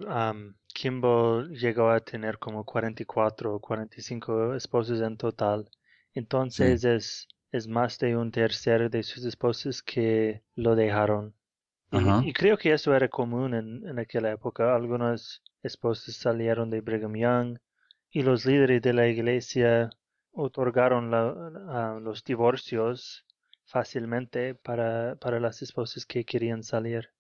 Kimball 0.72 1.50
llegó 1.50 1.90
a 1.90 2.00
tener 2.00 2.38
como 2.38 2.64
44 2.64 3.55
o 3.57 3.61
45 3.61 4.55
esposas 4.55 5.00
en 5.00 5.16
total. 5.16 5.68
Entonces 6.14 6.85
es, 6.85 7.26
es 7.50 7.66
más 7.66 7.98
de 7.98 8.16
un 8.16 8.31
tercer 8.31 8.90
de 8.90 9.03
sus 9.03 9.24
esposas 9.24 9.83
que 9.83 10.42
lo 10.55 10.76
dejaron. 10.76 11.35
Y, 11.92 12.33
creo 12.33 12.57
que 12.57 12.72
eso 12.72 12.94
era 12.94 13.09
común 13.09 13.55
en, 13.55 13.87
en 13.88 13.98
aquella 13.98 14.31
época. 14.31 14.74
Algunas 14.74 15.42
esposas 15.62 16.14
salieron 16.14 16.70
de 16.70 16.81
Brigham 16.81 17.14
Young 17.14 17.59
y 18.11 18.22
los 18.22 18.44
líderes 18.44 18.83
de 18.83 18.92
la 18.92 19.09
iglesia 19.09 19.90
otorgaron 20.33 21.11
los 22.05 22.24
divorcios 22.24 23.24
fácilmente 23.64 24.55
para, 24.55 25.16
para 25.16 25.40
las 25.40 25.62
esposas 25.62 26.07
que 26.07 26.24
querían 26.24 26.62
salir. 26.62 27.11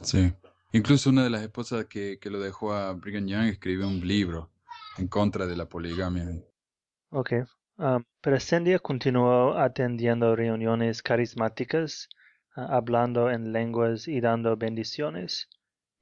Sí. 0.00 0.32
Incluso 0.72 1.10
una 1.10 1.24
de 1.24 1.30
las 1.30 1.42
esposas 1.42 1.84
que, 1.86 2.18
que 2.18 2.30
lo 2.30 2.40
dejó 2.40 2.72
a 2.72 2.92
Brigham 2.92 3.26
Young 3.26 3.46
escribió 3.48 3.86
un 3.86 4.06
libro 4.06 4.50
en 4.98 5.06
contra 5.08 5.46
de 5.46 5.56
la 5.56 5.68
poligamia. 5.68 6.26
Ok. 7.10 7.32
Um, 7.76 8.04
Presendia 8.20 8.78
continuó 8.78 9.58
atendiendo 9.58 10.36
reuniones 10.36 11.02
carismáticas, 11.02 12.08
ah, 12.10 12.21
hablando 12.54 13.30
en 13.30 13.52
lenguas 13.52 14.08
y 14.08 14.20
dando 14.20 14.56
bendiciones. 14.56 15.48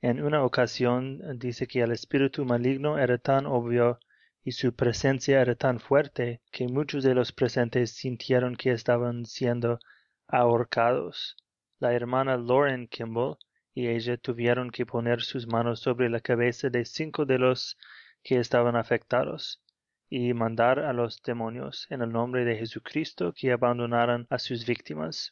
En 0.02 0.22
una 0.22 0.44
ocasión 0.44 1.20
dice 1.38 1.66
que 1.66 1.80
el 1.82 1.92
espíritu 1.92 2.44
maligno 2.44 2.98
era 2.98 3.18
tan 3.18 3.46
obvio 3.46 3.98
y 4.42 4.52
su 4.52 4.74
presencia 4.74 5.40
era 5.42 5.54
tan 5.54 5.78
fuerte 5.78 6.40
que 6.50 6.66
muchos 6.66 7.04
de 7.04 7.14
los 7.14 7.32
presentes 7.32 7.92
sintieron 7.92 8.56
que 8.56 8.72
estaban 8.72 9.26
siendo 9.26 9.78
ahorcados. 10.26 11.36
La 11.78 11.92
hermana 11.92 12.36
Lauren 12.36 12.88
Kimball 12.88 13.36
y 13.74 13.88
ella 13.88 14.16
tuvieron 14.16 14.70
que 14.70 14.86
poner 14.86 15.22
sus 15.22 15.46
manos 15.46 15.80
sobre 15.80 16.08
la 16.08 16.20
cabeza 16.20 16.70
de 16.70 16.84
cinco 16.84 17.26
de 17.26 17.38
los 17.38 17.76
que 18.22 18.38
estaban 18.38 18.76
afectados 18.76 19.62
y 20.08 20.34
mandar 20.34 20.80
a 20.80 20.92
los 20.92 21.22
demonios 21.22 21.86
en 21.90 22.02
el 22.02 22.10
nombre 22.10 22.44
de 22.44 22.56
Jesucristo 22.56 23.32
que 23.34 23.52
abandonaran 23.52 24.26
a 24.30 24.38
sus 24.38 24.66
víctimas. 24.66 25.30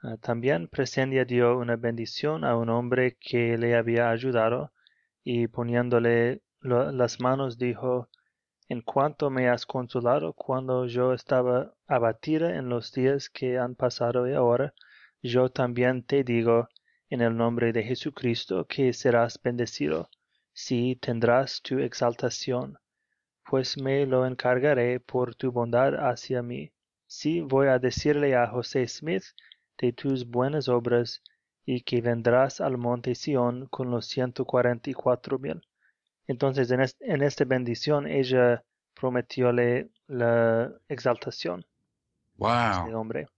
Ah, 0.00 0.16
también 0.16 0.68
Presendia 0.68 1.24
dio 1.24 1.58
una 1.58 1.74
bendición 1.74 2.44
a 2.44 2.56
un 2.56 2.68
hombre 2.68 3.16
que 3.20 3.58
le 3.58 3.74
había 3.74 4.10
ayudado 4.10 4.72
y 5.24 5.48
poniéndole 5.48 6.42
las 6.60 7.18
manos 7.18 7.58
dijo 7.58 8.08
En 8.68 8.80
cuanto 8.82 9.28
me 9.28 9.48
has 9.48 9.66
consolado 9.66 10.34
cuando 10.34 10.86
yo 10.86 11.12
estaba 11.12 11.74
abatida 11.88 12.54
en 12.56 12.68
los 12.68 12.92
días 12.92 13.28
que 13.28 13.58
han 13.58 13.74
pasado 13.74 14.28
y 14.28 14.34
ahora, 14.34 14.72
yo 15.20 15.48
también 15.50 16.04
te 16.04 16.22
digo 16.22 16.68
en 17.10 17.20
el 17.20 17.36
nombre 17.36 17.72
de 17.72 17.82
Jesucristo, 17.82 18.66
que 18.68 18.92
serás 18.92 19.40
bendecido, 19.42 20.10
si 20.52 20.94
tendrás 20.94 21.60
tu 21.60 21.80
exaltación, 21.80 22.78
pues 23.44 23.76
me 23.76 24.06
lo 24.06 24.26
encargaré 24.26 25.00
por 25.00 25.34
tu 25.34 25.50
bondad 25.50 25.94
hacia 26.08 26.40
mí. 26.40 26.70
Si 27.08 27.40
voy 27.40 27.66
a 27.66 27.80
decirle 27.80 28.36
a 28.36 28.46
José 28.46 28.86
Smith 28.86 29.24
de 29.78 29.92
tus 29.92 30.28
buenas 30.28 30.68
obras, 30.68 31.22
y 31.64 31.82
que 31.82 32.00
vendrás 32.00 32.60
al 32.60 32.78
monte 32.78 33.14
Sión 33.14 33.66
con 33.66 33.90
los 33.90 34.06
ciento 34.06 34.44
cuarenta 34.44 34.88
y 34.88 34.94
cuatro 34.94 35.38
mil. 35.38 35.60
Entonces, 36.26 36.70
en, 36.70 36.80
en 37.00 37.22
esta 37.22 37.44
bendición, 37.44 38.06
ella 38.06 38.64
prometióle 38.98 39.90
la 40.06 40.72
exaltación. 40.88 41.64
Wow. 42.36 42.84
Este 42.84 42.94
hombre. 42.94 43.28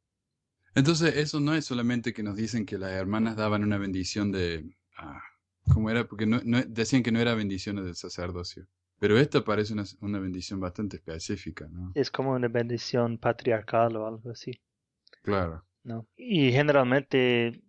Entonces, 0.75 1.17
eso 1.17 1.41
no 1.41 1.55
es 1.55 1.65
solamente 1.65 2.13
que 2.13 2.23
nos 2.23 2.37
dicen 2.37 2.65
que 2.65 2.79
las 2.79 2.93
hermanas 2.93 3.37
daban 3.37 3.65
una 3.65 3.79
bendición 3.79 4.31
de... 4.31 4.77
Ah, 4.97 5.21
¿Cómo 5.73 5.91
era? 5.91 6.07
Porque 6.07 6.27
no, 6.27 6.41
decían 6.67 7.03
que 7.03 7.13
no 7.13 7.21
era 7.21 7.35
bendiciones 7.35 7.85
del 7.85 7.97
sacerdocio. 7.97 8.67
Pero 8.99 9.19
esta 9.19 9.45
parece 9.45 9.73
una, 9.73 9.85
una, 10.01 10.19
bendición 10.19 10.61
bastante 10.61 10.97
específica, 10.97 11.67
¿no? 11.71 11.93
Es 11.95 12.11
como 12.11 12.33
una 12.33 12.49
bendición 12.49 13.19
patriarcal 13.19 13.97
o 13.97 14.07
algo 14.07 14.31
así. 14.31 14.53
Claro. 15.23 15.65
¿No? 15.83 16.07
Y 16.17 16.53
generalmente 16.53 17.63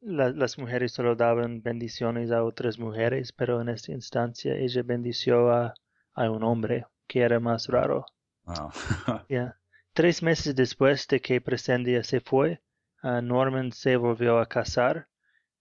las 0.00 0.58
mujeres 0.58 0.92
solo 0.92 1.16
daban 1.16 1.62
bendiciones 1.62 2.30
a 2.30 2.44
otras 2.44 2.78
mujeres, 2.78 3.32
pero 3.32 3.60
en 3.60 3.70
esta 3.70 3.92
instancia 3.92 4.54
ella 4.54 4.82
bendició 4.82 5.50
a, 5.50 5.74
a 6.12 6.30
un 6.30 6.42
hombre, 6.42 6.86
que 7.06 7.20
era 7.20 7.40
más 7.40 7.68
raro. 7.68 8.04
Wow. 8.44 8.70
Tres 9.94 10.22
meses 10.22 10.54
después 10.56 11.06
de 11.06 11.20
que 11.20 11.40
Presendia 11.40 12.02
se 12.02 12.20
fue, 12.20 12.60
Norman 13.02 13.70
se 13.72 13.96
volvió 13.96 14.38
a 14.38 14.46
casar, 14.46 15.08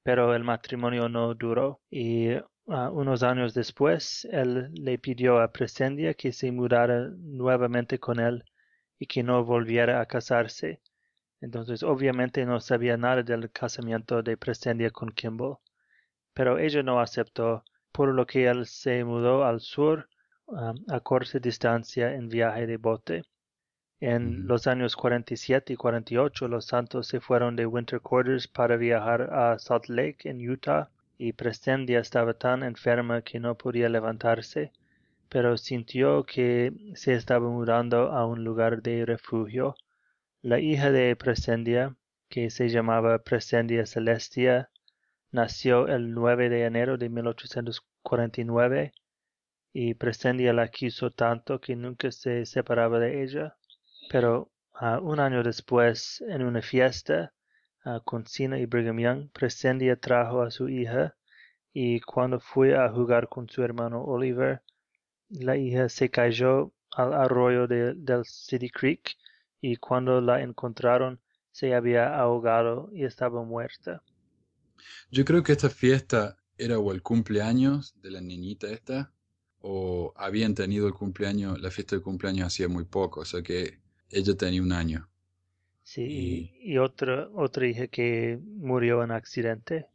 pero 0.02 0.34
el 0.34 0.44
matrimonio 0.44 1.08
no 1.10 1.34
duró 1.36 1.82
y 1.90 2.30
unos 2.66 3.24
años 3.24 3.54
después 3.54 4.26
él 4.32 4.72
le 4.74 4.98
pidió 4.98 5.40
a 5.40 5.52
Presendia 5.52 6.14
que 6.14 6.32
se 6.32 6.52
mudara 6.52 7.10
nuevamente 7.18 8.00
con 8.00 8.20
él 8.20 8.44
y 8.98 9.06
que 9.06 9.24
no 9.24 9.44
volviera 9.44 10.00
a 10.00 10.06
casarse. 10.06 10.82
Entonces 11.44 11.84
obviamente 11.84 12.46
no 12.46 12.62
sabía 12.62 12.96
nada 12.96 13.22
del 13.22 13.52
casamiento 13.52 14.24
de 14.24 14.38
Presendia 14.38 14.92
con 14.92 15.10
Kimball, 15.10 15.58
pero 16.34 16.58
ella 16.58 16.84
no 16.84 17.02
aceptó, 17.02 17.66
por 17.92 18.14
lo 18.14 18.26
que 18.26 18.48
él 18.48 18.66
se 18.66 19.04
mudó 19.04 19.44
al 19.44 19.60
sur 19.60 20.08
a 20.88 21.00
corta 21.02 21.40
distancia 21.40 22.16
en 22.16 22.30
viaje 22.30 22.66
de 22.66 22.78
bote. 22.78 23.24
En 24.00 24.48
los 24.48 24.68
años 24.68 24.96
47 24.96 25.74
y 25.74 25.76
48 25.76 26.48
los 26.48 26.66
santos 26.66 27.08
se 27.08 27.20
fueron 27.20 27.58
de 27.58 27.66
winter 27.66 28.00
quarters 28.00 28.48
para 28.48 28.78
viajar 28.78 29.24
a 29.34 29.60
Salt 29.60 29.90
Lake 29.90 30.30
en 30.30 30.50
Utah 30.50 30.92
y 31.18 31.34
Presendia 31.34 32.00
estaba 32.00 32.36
tan 32.36 32.64
enferma 32.64 33.22
que 33.22 33.42
no 33.42 33.56
podía 33.56 33.90
levantarse, 33.90 34.72
pero 35.28 35.58
sintió 35.58 36.24
que 36.24 36.72
se 36.96 37.16
estaba 37.16 37.50
mudando 37.50 38.14
a 38.14 38.26
un 38.26 38.46
lugar 38.46 38.82
de 38.82 39.06
refugio. 39.06 39.76
La 40.46 40.60
hija 40.60 40.92
de 40.92 41.16
Presendia, 41.16 41.96
que 42.28 42.50
se 42.50 42.68
llamaba 42.68 43.20
Presendia 43.20 43.86
Celestia, 43.86 44.70
nació 45.32 45.88
el 45.88 46.12
9 46.14 46.50
de 46.50 46.66
enero 46.66 46.98
de 46.98 47.08
1849 47.08 48.92
y 49.72 49.94
Presendia 49.94 50.52
la 50.52 50.68
quiso 50.68 51.12
tanto 51.12 51.62
que 51.62 51.78
nunca 51.78 52.12
se 52.12 52.46
separaba 52.46 53.00
de 53.00 53.24
ella. 53.24 53.56
Pero 54.10 54.52
uh, 54.82 54.98
un 55.02 55.22
año 55.22 55.44
después, 55.44 56.22
en 56.28 56.44
una 56.44 56.62
fiesta 56.62 57.34
uh, 57.86 58.02
con 58.04 58.28
Sina 58.28 58.60
y 58.60 58.66
Brigham 58.66 59.00
Young, 59.00 59.30
Presendia 59.32 59.96
trajo 59.96 60.42
a 60.42 60.52
su 60.52 60.68
hija 60.68 61.16
y 61.72 62.02
cuando 62.02 62.42
fue 62.42 62.76
a 62.76 62.90
jugar 62.90 63.30
con 63.30 63.48
su 63.48 63.64
hermano 63.64 64.04
Oliver, 64.04 64.62
la 65.30 65.56
hija 65.56 65.88
se 65.88 66.10
cayó 66.10 66.74
al 66.92 67.14
arroyo 67.14 67.66
de, 67.66 67.94
del 67.94 68.26
City 68.26 68.70
Creek 68.70 69.16
y 69.64 69.78
cuando 69.78 70.20
la 70.20 70.44
encontraron 70.44 71.22
se 71.54 71.74
había 71.74 72.20
ahogado 72.20 72.90
y 72.92 73.06
estaba 73.06 73.46
muerta. 73.46 74.04
Yo 75.10 75.24
creo 75.24 75.42
que 75.42 75.54
esta 75.54 75.70
fiesta 75.70 76.38
era 76.58 76.78
o 76.80 76.92
el 76.92 77.02
cumpleaños 77.02 77.96
de 78.02 78.12
la 78.12 78.20
niñita 78.20 78.68
esta, 78.70 79.14
o 79.62 80.14
habían 80.18 80.54
tenido 80.54 80.86
el 80.86 80.94
cumpleaños, 80.94 81.62
la 81.62 81.72
fiesta 81.72 81.96
de 81.96 82.02
cumpleaños 82.02 82.48
hacía 82.48 82.68
muy 82.68 82.84
poco, 82.84 83.22
o 83.22 83.26
sea 83.26 83.42
que 83.42 83.80
ella 84.10 84.36
tenía 84.36 84.62
un 84.62 84.74
año. 84.74 85.08
Sí, 85.82 86.52
y, 86.60 86.78
otra, 86.78 87.30
otra 87.34 87.66
hija 87.66 87.88
que 87.88 88.38
murió 88.44 89.02
en 89.02 89.12
accidente. 89.12 89.88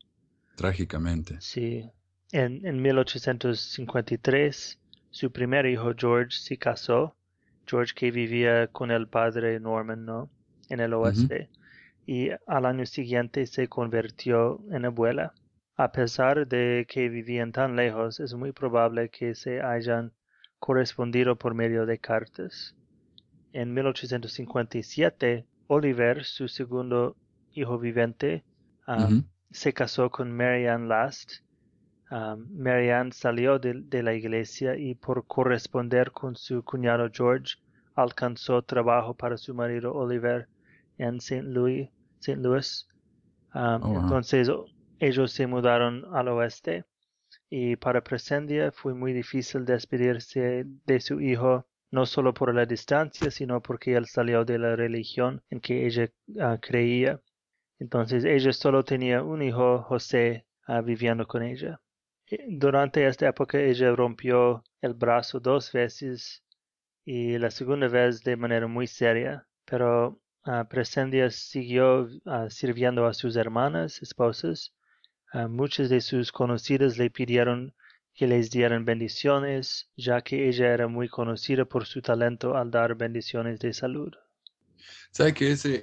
Trágicamente. 0.57 1.37
Sí. 1.43 1.91
En, 2.33 2.65
en 2.67 2.81
1853, 2.81 4.79
su 5.11 5.31
primer 5.31 5.67
hijo 5.67 5.93
George 5.95 6.39
se 6.39 6.57
casó. 6.57 7.18
George 7.69 7.95
que 7.95 8.11
vivía 8.11 8.69
con 8.69 8.91
el 8.91 9.09
padre 9.09 9.61
Norman, 9.61 10.05
¿no? 10.05 10.31
En 10.69 10.81
el 10.81 10.95
oeste. 10.95 11.51
Y 12.07 12.31
al 12.47 12.65
año 12.65 12.87
siguiente 12.87 13.47
se 13.47 13.69
convirtió 13.69 14.61
en 14.71 14.87
abuela. 14.87 15.35
A 15.77 15.93
pesar 15.93 16.47
de 16.49 16.87
que 16.89 17.09
vivían 17.09 17.53
tan 17.53 17.77
lejos, 17.77 18.19
es 18.21 18.35
muy 18.35 18.53
probable 18.53 19.11
que 19.11 19.35
se 19.35 19.61
hayan 19.61 20.13
correspondido 20.59 21.37
por 21.37 21.55
medio 21.55 21.87
de 21.87 21.99
cartas. 21.99 22.75
En 23.53 23.75
1857, 23.75 25.47
Oliver, 25.69 26.25
su 26.25 26.49
segundo 26.49 27.17
hijo 27.53 27.79
vivente, 27.79 28.45
um, 28.87 29.25
se 29.51 29.73
casó 29.73 30.11
con 30.11 30.37
Marianne 30.37 30.89
Last. 30.89 31.43
Um, 32.11 32.47
Marianne 32.57 33.13
salió 33.13 33.59
de, 33.59 34.03
la 34.03 34.15
iglesia 34.15 34.77
y 34.77 34.95
por 34.95 35.27
corresponder 35.27 36.11
con 36.11 36.37
su 36.37 36.65
cuñado 36.65 37.11
George, 37.13 37.57
alcanzó 37.95 38.63
trabajo 38.63 39.15
para 39.15 39.37
su 39.37 39.55
marido 39.55 39.93
Oliver 39.93 40.49
en 40.97 41.17
St. 41.17 41.43
Louis. 41.43 41.91
St. 42.21 42.41
Louis. 42.41 42.89
Um, 43.55 43.83
oh, 43.83 44.01
entonces 44.01 44.49
ellos 45.01 45.33
se 45.33 45.47
mudaron 45.47 46.05
al 46.15 46.29
oeste 46.29 46.85
y 47.51 47.77
para 47.77 48.03
Presendia 48.03 48.73
fue 48.73 48.95
muy 48.95 49.13
difícil 49.13 49.65
despedirse 49.65 50.65
de 50.87 51.01
su 51.01 51.21
hijo 51.21 51.67
no 51.91 52.07
solo 52.07 52.35
por 52.35 52.55
la 52.55 52.67
distancia, 52.67 53.31
sino 53.31 53.63
porque 53.63 53.95
él 53.95 54.07
salió 54.07 54.45
de 54.45 54.59
la 54.59 54.77
religión 54.77 55.43
en 55.51 55.61
que 55.61 55.87
ella 55.87 56.11
ah, 56.41 56.59
creía. 56.61 57.21
Entonces 57.79 58.25
ella 58.25 58.53
solo 58.53 58.85
tenía 58.85 59.23
un 59.23 59.43
hijo, 59.43 59.83
José, 59.83 60.47
ah, 60.67 60.81
viviendo 60.81 61.27
con 61.27 61.43
ella. 61.43 61.81
Durante 62.49 63.07
esta 63.07 63.29
época 63.29 63.59
ella 63.59 63.95
rompió 63.95 64.63
el 64.83 64.93
brazo 64.95 65.41
dos 65.41 65.73
veces 65.73 66.43
y 67.05 67.39
la 67.39 67.51
segunda 67.51 67.89
vez 67.89 68.23
de 68.23 68.37
manera 68.37 68.67
muy 68.67 68.87
seria, 68.87 69.47
pero 69.65 70.21
uh, 70.45 70.67
Presendia 70.69 71.31
siguió 71.31 72.09
sirviendo 72.51 73.07
a 73.07 73.15
sus 73.15 73.37
hermanas, 73.37 74.03
esposas. 74.03 74.75
muchas 75.49 75.89
de 75.89 76.03
sus 76.03 76.31
conocidas 76.31 76.99
le 76.99 77.09
pidieron 77.11 77.75
que 78.15 78.27
les 78.27 78.51
dieran 78.51 78.85
bendiciones, 78.85 79.89
ya 79.97 80.21
que 80.21 80.49
ella 80.49 80.75
era 80.75 80.89
muy 80.89 81.09
conocida 81.09 81.65
por 81.65 81.87
su 81.87 82.03
talento 82.03 82.57
al 82.57 82.71
dar 82.71 82.95
bendiciones 82.95 83.59
de 83.61 83.73
salud. 83.73 84.13
¿Sabe 85.13 85.33
que 85.33 85.53
ese, 85.53 85.83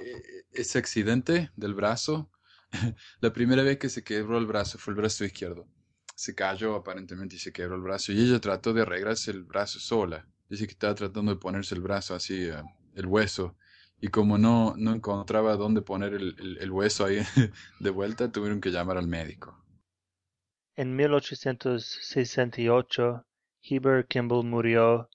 ese 0.51 0.77
accidente 0.77 1.49
del 1.55 1.73
brazo, 1.73 2.29
la 3.21 3.33
primera 3.33 3.63
vez 3.63 3.77
que 3.77 3.89
se 3.89 4.03
quebró 4.03 4.37
el 4.37 4.45
brazo 4.45 4.77
fue 4.77 4.93
el 4.93 4.97
brazo 4.97 5.25
izquierdo? 5.25 5.67
Se 6.15 6.33
cayó 6.33 6.75
aparentemente 6.75 7.35
y 7.35 7.39
se 7.39 7.53
quebró 7.53 7.75
el 7.75 7.81
brazo 7.81 8.11
y 8.11 8.19
ella 8.19 8.39
trató 8.39 8.73
de 8.73 8.81
arreglarse 8.81 9.31
el 9.31 9.43
brazo 9.43 9.79
sola. 9.79 10.27
Dice 10.49 10.65
que 10.65 10.71
estaba 10.71 10.95
tratando 10.95 11.33
de 11.33 11.39
ponerse 11.39 11.75
el 11.75 11.81
brazo 11.81 12.15
así, 12.15 12.45
eh, 12.45 12.63
el 12.95 13.05
hueso, 13.05 13.55
y 13.99 14.07
como 14.09 14.37
no, 14.37 14.75
no 14.77 14.93
encontraba 14.93 15.55
dónde 15.55 15.81
poner 15.81 16.13
el, 16.13 16.71
hueso 16.71 17.05
ahí 17.05 17.19
de 17.79 17.89
vuelta, 17.89 18.31
tuvieron 18.31 18.61
que 18.61 18.69
llamar 18.71 18.97
al 18.97 19.07
médico. 19.07 19.59
En 20.75 20.95
1868, 20.95 23.25
Heber 23.63 24.05
Kimball 24.05 24.45
murió, 24.45 25.09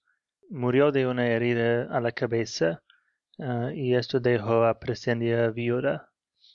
murió 0.49 0.91
de 0.91 1.07
una 1.07 1.29
herida 1.29 1.85
a 1.95 2.01
la 2.01 2.11
cabeza 2.13 2.83
ah, 3.39 3.71
y 3.75 3.95
esto 3.95 4.19
dejó 4.21 4.65
a 4.65 4.81
Presendia 4.81 5.51
viuda. 5.51 6.10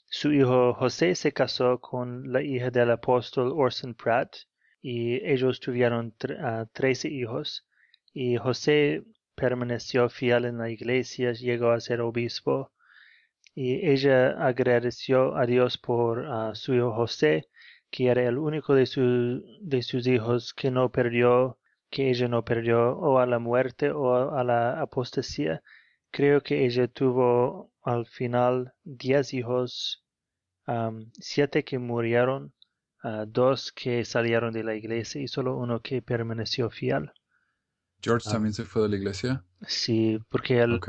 Su 0.08 0.32
hijo 0.34 0.74
José 0.74 1.16
se 1.16 1.32
casó 1.32 1.80
con 1.80 2.32
la 2.32 2.42
hija 2.42 2.72
del 2.72 2.92
apóstol 2.92 3.54
Orson 3.56 3.94
Pratt 3.94 4.36
y 4.82 5.16
ellos 5.26 5.60
tuvieron 5.60 6.16
ah, 6.40 6.66
trece 6.74 7.10
hijos 7.10 7.68
y 8.14 8.38
José 8.38 9.04
permaneció 9.36 10.10
fiel 10.10 10.46
en 10.46 10.58
la 10.58 10.70
iglesia, 10.70 11.34
llegó 11.34 11.72
a 11.72 11.80
ser 11.80 12.02
obispo 12.02 12.72
y 13.54 13.88
ella 13.88 14.32
agradeció 14.46 15.36
a 15.36 15.46
Dios 15.46 15.78
por 15.78 16.26
ah, 16.28 16.52
su 16.56 16.74
hijo 16.74 16.94
José 16.94 17.50
que 17.96 18.08
era 18.10 18.28
el 18.28 18.38
único 18.38 18.76
de, 18.76 18.84
de 19.62 19.82
sus 19.82 20.06
hijos 20.08 20.54
que 20.54 20.70
no 20.72 20.92
perdió, 20.92 21.60
que 21.90 22.10
ella 22.10 22.28
no 22.28 22.44
perdió, 22.44 22.98
o 22.98 23.20
a 23.20 23.26
la 23.26 23.40
muerte 23.40 23.92
o 23.92 24.36
a 24.36 24.44
la 24.44 24.82
apostasía. 24.82 25.62
Creo 26.12 26.42
que 26.42 26.66
ella 26.66 26.88
tuvo 26.90 27.72
al 27.86 28.08
final 28.08 28.74
diez 28.84 29.34
hijos, 29.34 30.04
siete 31.20 31.64
que 31.64 31.78
murieron, 31.78 32.52
ah, 33.04 33.26
dos 33.28 33.72
que 33.72 34.04
salieron 34.04 34.52
de 34.54 34.64
la 34.64 34.74
iglesia 34.74 35.22
y 35.22 35.28
solo 35.28 35.56
uno 35.56 35.82
que 35.82 36.02
permaneció 36.02 36.72
fiel. 36.72 37.12
¿George 38.02 38.30
también 38.30 38.54
se 38.54 38.66
fue 38.66 38.82
de 38.84 38.90
la 38.90 38.96
iglesia? 38.98 39.44
Sí, 39.68 40.20
porque 40.30 40.62
él, 40.62 40.80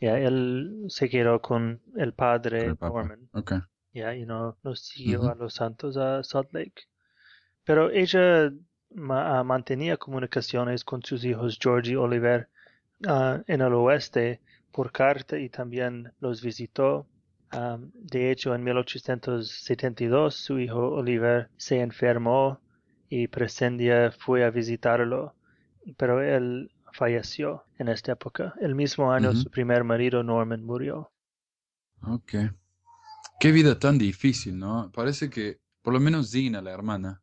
él 0.00 0.84
se 0.88 1.08
quedó 1.10 1.40
con 1.40 1.82
el 1.96 2.14
padre 2.14 2.74
Norman 2.80 3.28
ya 3.92 4.14
y 4.14 4.26
no, 4.26 4.56
siguió 4.74 5.30
a 5.30 5.34
los 5.34 5.54
santos 5.54 5.96
a 5.96 6.24
Salt 6.24 6.52
Lake. 6.52 6.88
Pero 7.64 7.90
ella 7.90 8.50
ah, 9.10 9.42
mantenía 9.44 9.96
comunicaciones 9.98 10.84
con 10.84 11.02
sus 11.02 11.24
hijos 11.24 11.58
George 11.60 11.92
y 11.92 11.96
Oliver 11.96 12.48
ah, 13.06 13.42
en 13.46 13.60
el 13.60 13.72
oeste 13.74 14.40
por 14.74 14.90
carta 14.90 15.38
y 15.38 15.48
también 15.48 16.12
los 16.18 16.42
visitó. 16.42 17.06
De 17.92 18.32
hecho, 18.32 18.52
en 18.54 18.64
1872 18.64 20.34
su 20.34 20.58
hijo 20.58 20.88
Oliver 20.88 21.48
se 21.56 21.80
enfermó 21.80 22.60
y 23.08 23.28
Presendia 23.28 24.10
fue 24.10 24.44
a 24.44 24.50
visitarlo, 24.50 25.36
pero 25.96 26.20
él 26.20 26.72
falleció 26.92 27.64
en 27.78 27.88
esta 27.88 28.12
época. 28.12 28.54
El 28.60 28.74
mismo 28.74 29.12
año 29.12 29.32
su 29.34 29.48
primer 29.48 29.84
marido 29.84 30.24
Norman 30.24 30.64
murió. 30.64 31.12
Okay. 32.02 32.50
Qué 33.38 33.52
vida 33.52 33.78
tan 33.78 33.96
difícil, 33.96 34.58
¿no? 34.58 34.90
Parece 34.92 35.30
que, 35.30 35.60
por 35.82 35.92
lo 35.92 36.00
menos 36.00 36.32
Dina, 36.32 36.60
la 36.60 36.72
hermana, 36.72 37.22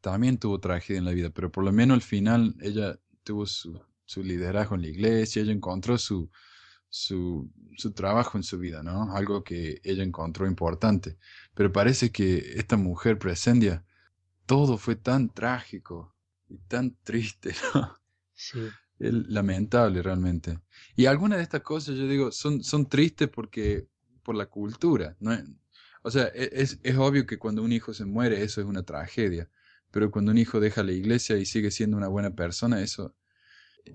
también 0.00 0.38
tuvo 0.38 0.60
tragedia 0.60 0.98
en 0.98 1.04
la 1.04 1.12
vida, 1.12 1.30
pero 1.30 1.50
por 1.50 1.64
lo 1.64 1.72
menos 1.72 1.96
al 1.96 2.02
final 2.02 2.54
ella 2.60 2.96
tuvo 3.24 3.46
su, 3.46 3.80
su 4.04 4.22
liderazgo 4.22 4.76
en 4.76 4.82
la 4.82 4.88
iglesia, 4.88 5.42
ella 5.42 5.52
encontró 5.52 5.98
su, 5.98 6.30
su, 6.92 7.50
su 7.78 7.92
trabajo 7.92 8.36
en 8.36 8.44
su 8.44 8.58
vida, 8.58 8.82
¿no? 8.82 9.16
Algo 9.16 9.42
que 9.42 9.80
ella 9.82 10.02
encontró 10.02 10.46
importante. 10.46 11.16
Pero 11.54 11.72
parece 11.72 12.12
que 12.12 12.52
esta 12.56 12.76
mujer, 12.76 13.18
Presendia, 13.18 13.82
todo 14.44 14.76
fue 14.76 14.94
tan 14.94 15.30
trágico 15.30 16.14
y 16.50 16.58
tan 16.58 16.94
triste, 17.02 17.54
¿no? 17.74 17.96
Sí. 18.34 18.60
Es 18.98 19.10
lamentable 19.10 20.02
realmente. 20.02 20.60
Y 20.94 21.06
algunas 21.06 21.38
de 21.38 21.44
estas 21.44 21.62
cosas, 21.62 21.96
yo 21.96 22.06
digo, 22.06 22.30
son, 22.30 22.62
son 22.62 22.86
tristes 22.86 23.30
porque 23.30 23.88
por 24.22 24.34
la 24.34 24.44
cultura, 24.46 25.16
¿no? 25.18 25.32
O 26.02 26.10
sea, 26.10 26.26
e, 26.34 26.50
es, 26.52 26.78
es 26.82 26.96
obvio 26.98 27.24
que 27.24 27.38
cuando 27.38 27.62
un 27.62 27.72
hijo 27.72 27.94
se 27.94 28.04
muere, 28.04 28.42
eso 28.42 28.60
es 28.60 28.66
una 28.66 28.82
tragedia. 28.82 29.48
Pero 29.90 30.10
cuando 30.10 30.30
un 30.30 30.36
hijo 30.36 30.60
deja 30.60 30.82
la 30.82 30.92
iglesia 30.92 31.38
y 31.38 31.46
sigue 31.46 31.70
siendo 31.70 31.96
una 31.96 32.08
buena 32.08 32.34
persona, 32.34 32.82
eso, 32.82 33.16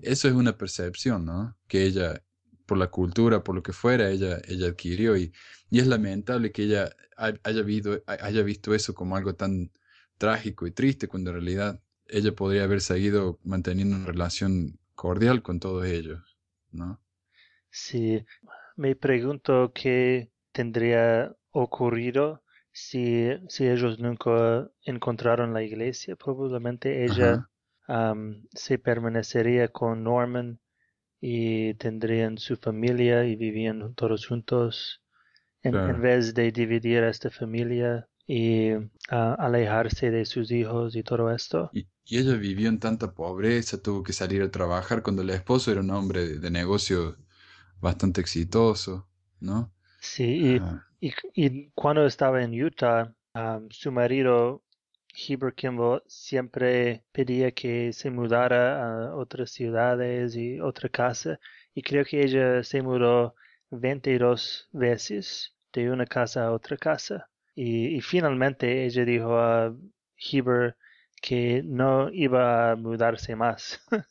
eso 0.02 0.26
es 0.26 0.34
una 0.34 0.58
percepción, 0.58 1.24
¿no? 1.24 1.56
Que 1.68 1.84
ella, 1.84 2.24
por 2.68 2.78
la 2.78 2.88
cultura, 2.88 3.42
por 3.42 3.56
lo 3.56 3.62
que 3.64 3.72
fuera, 3.72 4.10
ella, 4.10 4.38
ella 4.46 4.68
adquirió. 4.68 5.16
Y, 5.16 5.32
y 5.70 5.80
es 5.80 5.88
lamentable 5.88 6.52
que 6.52 6.64
ella 6.64 6.90
haya 7.16 7.62
visto, 7.62 8.02
haya 8.06 8.42
visto 8.42 8.74
eso 8.74 8.94
como 8.94 9.16
algo 9.16 9.34
tan 9.34 9.72
trágico 10.18 10.66
y 10.66 10.72
triste, 10.72 11.08
cuando 11.08 11.30
en 11.30 11.36
realidad 11.36 11.80
ella 12.06 12.32
podría 12.34 12.64
haber 12.64 12.80
seguido 12.80 13.40
manteniendo 13.44 13.96
una 13.96 14.06
relación 14.06 14.78
cordial 14.94 15.42
con 15.42 15.60
todos 15.60 15.86
ellos, 15.86 16.38
¿no? 16.70 17.00
Sí, 17.70 18.24
me 18.76 18.94
pregunto 18.96 19.72
qué 19.74 20.30
tendría 20.52 21.34
ocurrido 21.50 22.42
si, 22.72 23.28
si 23.48 23.66
ellos 23.66 23.98
nunca 23.98 24.70
encontraron 24.82 25.54
la 25.54 25.62
iglesia. 25.62 26.16
Probablemente 26.16 27.04
ella 27.04 27.42
se 28.54 28.78
permanecería 28.78 29.68
con 29.68 30.04
Norman 30.04 30.60
y 31.20 31.74
tendrían 31.74 32.38
su 32.38 32.56
familia 32.56 33.24
y 33.24 33.36
vivían 33.36 33.94
todos 33.94 34.26
juntos 34.26 35.02
en, 35.62 36.00
vez 36.00 36.34
de 36.34 36.52
dividir 36.52 37.02
esta 37.04 37.30
familia 37.30 38.08
y 38.26 38.70
alejarse 39.08 40.10
de 40.10 40.24
sus 40.24 40.50
hijos 40.50 40.94
y 40.94 41.02
todo 41.02 41.32
esto. 41.32 41.70
Y, 41.72 41.86
ella 42.10 42.36
vivió 42.36 42.70
en 42.70 42.78
tanta 42.78 43.12
pobreza, 43.12 43.82
tuvo 43.82 44.02
que 44.02 44.14
salir 44.14 44.40
a 44.40 44.50
trabajar 44.50 45.02
cuando 45.02 45.20
el 45.20 45.28
esposo 45.28 45.70
era 45.70 45.82
un 45.82 45.90
hombre 45.90 46.38
de, 46.38 46.50
negocio 46.50 47.18
bastante 47.80 48.22
exitoso, 48.22 49.06
¿no? 49.40 49.70
Sí, 50.00 50.58
y, 51.00 51.12
y, 51.34 51.70
cuando 51.74 52.06
estaba 52.06 52.42
en 52.42 52.62
Utah, 52.62 53.14
su 53.68 53.92
marido 53.92 54.62
Heber 55.14 55.54
Kimball 55.54 56.02
siempre 56.06 57.04
pedía 57.12 57.50
que 57.52 57.92
se 57.92 58.10
mudara 58.10 59.08
a 59.10 59.16
otras 59.16 59.50
ciudades 59.50 60.36
y 60.36 60.60
otra 60.60 60.88
casa 60.88 61.40
y 61.74 61.82
creo 61.82 62.04
que 62.04 62.22
ella 62.22 62.62
se 62.62 62.82
mudó 62.82 63.34
22 63.70 64.68
veces 64.72 65.54
de 65.72 65.90
una 65.90 66.06
casa 66.06 66.46
a 66.46 66.52
otra 66.52 66.76
casa 66.76 67.28
y, 67.54 68.00
finalmente 68.02 68.84
ella 68.86 69.04
dijo 69.04 69.36
a 69.36 69.74
Heber 70.16 70.76
que 71.20 71.62
no 71.64 72.08
iba 72.12 72.70
a 72.70 72.76
mudarse 72.76 73.34
más, 73.34 73.80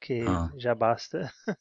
que 0.00 0.24
ah. 0.26 0.50
ya 0.56 0.74
basta, 0.74 1.32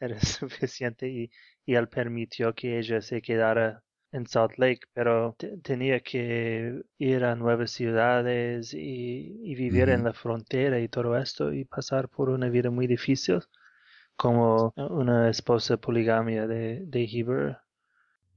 era 0.00 0.18
suficiente 0.20 1.08
y, 1.08 1.30
y 1.66 1.74
él 1.74 1.88
permitió 1.88 2.54
que 2.54 2.78
ella 2.78 3.02
se 3.02 3.20
quedara 3.20 3.82
en 4.14 4.28
Salt 4.28 4.58
Lake, 4.58 4.82
pero 4.92 5.36
tenía 5.62 6.00
que 6.00 6.82
ir 6.98 7.24
a 7.24 7.34
nuevas 7.34 7.72
ciudades 7.72 8.72
y, 8.72 9.54
vivir 9.56 9.88
en 9.88 10.04
la 10.04 10.12
frontera 10.12 10.80
y 10.80 10.88
todo 10.88 11.18
esto 11.18 11.52
y 11.52 11.64
pasar 11.64 12.08
por 12.08 12.28
una 12.28 12.48
vida 12.48 12.70
muy 12.70 12.86
difícil 12.86 13.40
como 14.16 14.72
una 14.76 15.28
esposa 15.30 15.76
poligamia 15.76 16.46
de, 16.46 16.84
de 16.86 17.04
Heber. 17.04 17.58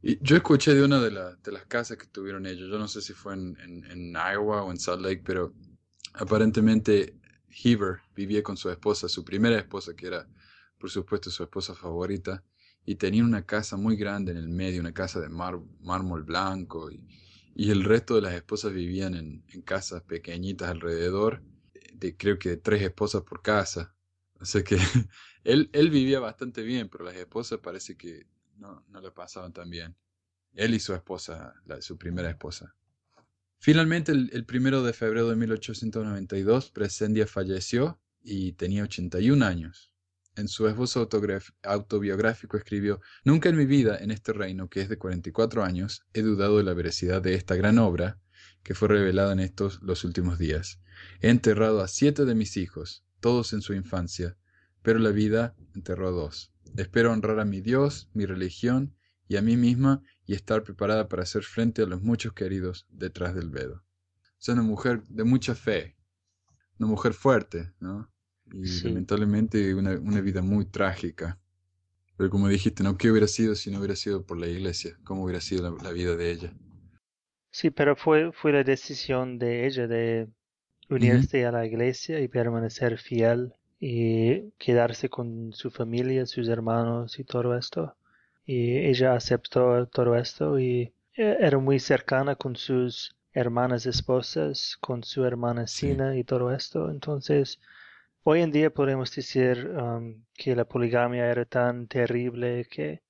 Y 0.02 0.18
yo 0.24 0.36
escuché 0.36 0.74
de 0.74 0.84
una 0.84 1.00
de, 1.00 1.12
de, 1.12 1.52
las 1.52 1.66
casas 1.68 1.98
que 1.98 2.08
tuvieron 2.08 2.48
ellos, 2.48 2.70
yo 2.72 2.80
no 2.80 2.88
sé 2.88 3.02
si 3.02 3.14
fue 3.14 3.36
en, 3.36 3.56
en, 3.60 4.14
Iowa 4.14 4.64
o 4.64 4.72
en 4.72 4.80
Salt 4.80 5.02
Lake, 5.02 5.22
pero 5.24 5.54
aparentemente 6.14 7.14
Heber 7.64 8.00
vivía 8.16 8.42
con 8.42 8.58
su 8.58 8.72
esposa, 8.72 9.08
su 9.08 9.24
primera 9.24 9.58
esposa, 9.58 9.96
que 9.96 10.08
era 10.08 10.28
por 10.80 10.90
supuesto 10.90 11.30
su 11.30 11.44
esposa 11.44 11.76
favorita, 11.76 12.44
y 12.88 12.96
tenía 12.96 13.26
una 13.26 13.46
casa 13.46 13.76
muy 13.76 13.98
grande 13.98 14.32
en 14.32 14.38
el 14.38 14.48
medio, 14.48 14.80
una 14.80 14.94
casa 14.94 15.20
de 15.20 15.28
mármol 15.28 16.24
blanco 16.24 16.90
y, 16.90 17.04
el 17.70 17.84
resto 17.84 18.16
de 18.16 18.22
las 18.22 18.34
esposas 18.34 18.72
vivían 18.72 19.16
en, 19.16 19.44
casas 19.66 20.04
pequeñitas 20.04 20.70
alrededor, 20.70 21.44
de 21.94 22.16
creo 22.16 22.40
que 22.40 22.56
tres 22.56 22.82
esposas 22.84 23.24
por 23.24 23.42
casa. 23.42 23.94
O 24.40 24.46
sea 24.46 24.64
que 24.64 24.78
él, 25.44 25.90
vivía 25.90 26.20
bastante 26.20 26.62
bien, 26.62 26.88
pero 26.88 27.04
las 27.04 27.16
esposas 27.16 27.60
parece 27.60 27.98
que 27.98 28.28
no, 28.56 28.86
no 28.88 29.02
le 29.02 29.12
pasaban 29.12 29.52
tan 29.52 29.70
bien. 29.70 29.96
Él 30.54 30.74
y 30.76 30.80
su 30.80 30.94
esposa, 30.94 31.56
la, 31.66 31.82
su 31.82 31.98
primera 31.98 32.30
esposa. 32.30 32.74
Finalmente, 33.60 34.14
el, 34.14 34.30
el 34.32 34.46
primero 34.46 34.82
de 34.84 34.94
febrero 34.94 35.28
de 35.28 35.36
1892, 35.36 36.70
Presendia 36.70 37.28
falleció 37.28 38.00
y 38.22 38.54
tenía 38.54 38.84
81 38.84 39.44
años 39.44 39.92
en 40.38 40.48
su 40.48 40.68
esbozo 40.68 41.10
autobiográfico 41.64 42.58
escribió, 42.58 43.02
Nunca 43.24 43.50
en 43.50 43.58
mi 43.58 43.66
vida, 43.66 43.98
en 43.98 44.12
este 44.12 44.34
reino, 44.34 44.70
que 44.70 44.82
es 44.82 44.90
de 44.90 44.98
44 44.98 45.64
años, 45.64 46.06
he 46.14 46.22
dudado 46.22 46.58
de 46.58 46.64
la 46.64 46.74
veracidad 46.74 47.22
de 47.22 47.34
esta 47.34 47.56
gran 47.56 47.80
obra 47.80 48.20
que 48.64 48.76
fue 48.76 48.88
revelada 48.88 49.34
en 49.34 49.40
estos 49.40 49.82
los 49.82 50.04
últimos 50.04 50.38
días. 50.38 50.80
He 51.22 51.30
enterrado 51.30 51.82
a 51.82 51.88
siete 51.88 52.26
de 52.26 52.36
mis 52.36 52.58
hijos, 52.58 53.04
todos 53.20 53.54
en 53.54 53.62
su 53.62 53.74
infancia, 53.74 54.38
pero 54.82 55.00
la 55.00 55.10
vida 55.10 55.56
enterró 55.74 56.10
a 56.10 56.12
dos. 56.12 56.54
Espero 56.76 57.12
honrar 57.12 57.40
a 57.40 57.46
mi 57.46 57.62
Dios, 57.62 58.10
mi 58.14 58.26
religión 58.26 58.96
y 59.28 59.38
a 59.38 59.42
mí 59.42 59.58
misma 59.58 60.04
y 60.26 60.34
estar 60.34 60.64
preparada 60.64 61.08
para 61.08 61.24
hacer 61.24 61.44
frente 61.44 61.82
a 61.82 61.86
los 61.86 62.02
muchos 62.02 62.34
queridos 62.34 62.86
detrás 62.90 63.34
del 63.36 63.50
vedo. 63.50 63.84
Soy 64.38 64.54
una 64.54 64.64
mujer 64.64 65.02
de 65.08 65.24
mucha 65.24 65.56
fe, 65.56 65.98
una 66.78 66.90
mujer 66.90 67.14
fuerte, 67.14 67.74
¿no? 67.80 68.12
Y 68.54 68.84
lamentablemente 68.84 69.74
una, 69.74 69.92
una, 70.00 70.22
vida 70.22 70.42
muy 70.42 70.66
trágica. 70.66 71.38
Pero 72.18 72.30
como 72.30 72.48
dijiste, 72.48 72.84
¿no? 72.84 72.98
¿Qué 72.98 73.12
hubiera 73.12 73.28
sido 73.28 73.56
si 73.56 73.70
no 73.70 73.80
hubiera 73.80 73.96
sido 73.96 74.26
por 74.26 74.40
la 74.40 74.48
iglesia? 74.48 74.98
¿Cómo 75.04 75.24
hubiera 75.24 75.42
sido 75.42 75.78
la, 75.78 75.92
vida 75.92 76.16
de 76.16 76.32
ella? 76.32 76.54
Sí, 77.52 77.70
pero 77.70 77.96
fue, 77.96 78.32
fue 78.32 78.52
la 78.52 78.64
decisión 78.64 79.38
de 79.38 79.68
ella 79.68 79.88
de 79.88 80.28
unirse 80.90 81.46
a 81.46 81.52
la 81.52 81.66
iglesia 81.66 82.20
y 82.20 82.28
permanecer 82.28 82.98
fiel 82.98 83.54
y 83.80 84.50
quedarse 84.58 85.10
con 85.10 85.54
su 85.54 85.70
familia, 85.70 86.26
sus 86.26 86.48
hermanos 86.48 87.20
y 87.20 87.24
todo 87.24 87.56
esto. 87.56 87.96
Y 88.46 88.78
ella 88.78 89.14
aceptó 89.14 89.86
todo 89.88 90.16
esto 90.16 90.60
y 90.60 90.94
e, 91.14 91.38
era 91.40 91.60
muy 91.60 91.80
cercana 91.80 92.36
con 92.36 92.56
sus 92.56 93.16
hermanas 93.34 93.86
esposas, 93.86 94.78
con 94.80 95.04
su 95.04 95.24
hermana 95.24 95.68
Sina 95.68 96.18
y 96.18 96.24
todo 96.24 96.52
esto. 96.52 96.90
Entonces, 96.90 97.60
Hoy 98.30 98.42
en 98.42 98.52
día 98.52 98.70
podemos 98.70 99.16
decir 99.16 99.70
um, 99.70 100.26
que 100.34 100.54
la 100.54 100.66
poligamia 100.66 101.28
era 101.28 101.46
tan 101.46 101.88
terrible 101.88 102.66
que 102.70 103.02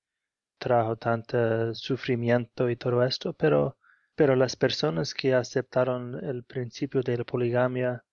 trajo 0.60 0.96
tanto 0.96 1.74
sufrimiento 1.74 2.70
y 2.70 2.76
todo 2.76 3.04
esto, 3.04 3.34
pero, 3.34 3.78
pero 4.14 4.36
las 4.36 4.56
personas 4.56 5.16
que 5.16 5.34
aceptaron 5.34 6.24
el 6.24 6.44
principio 6.44 7.02
de 7.02 7.18
la 7.18 7.24
poligamia 7.24 8.04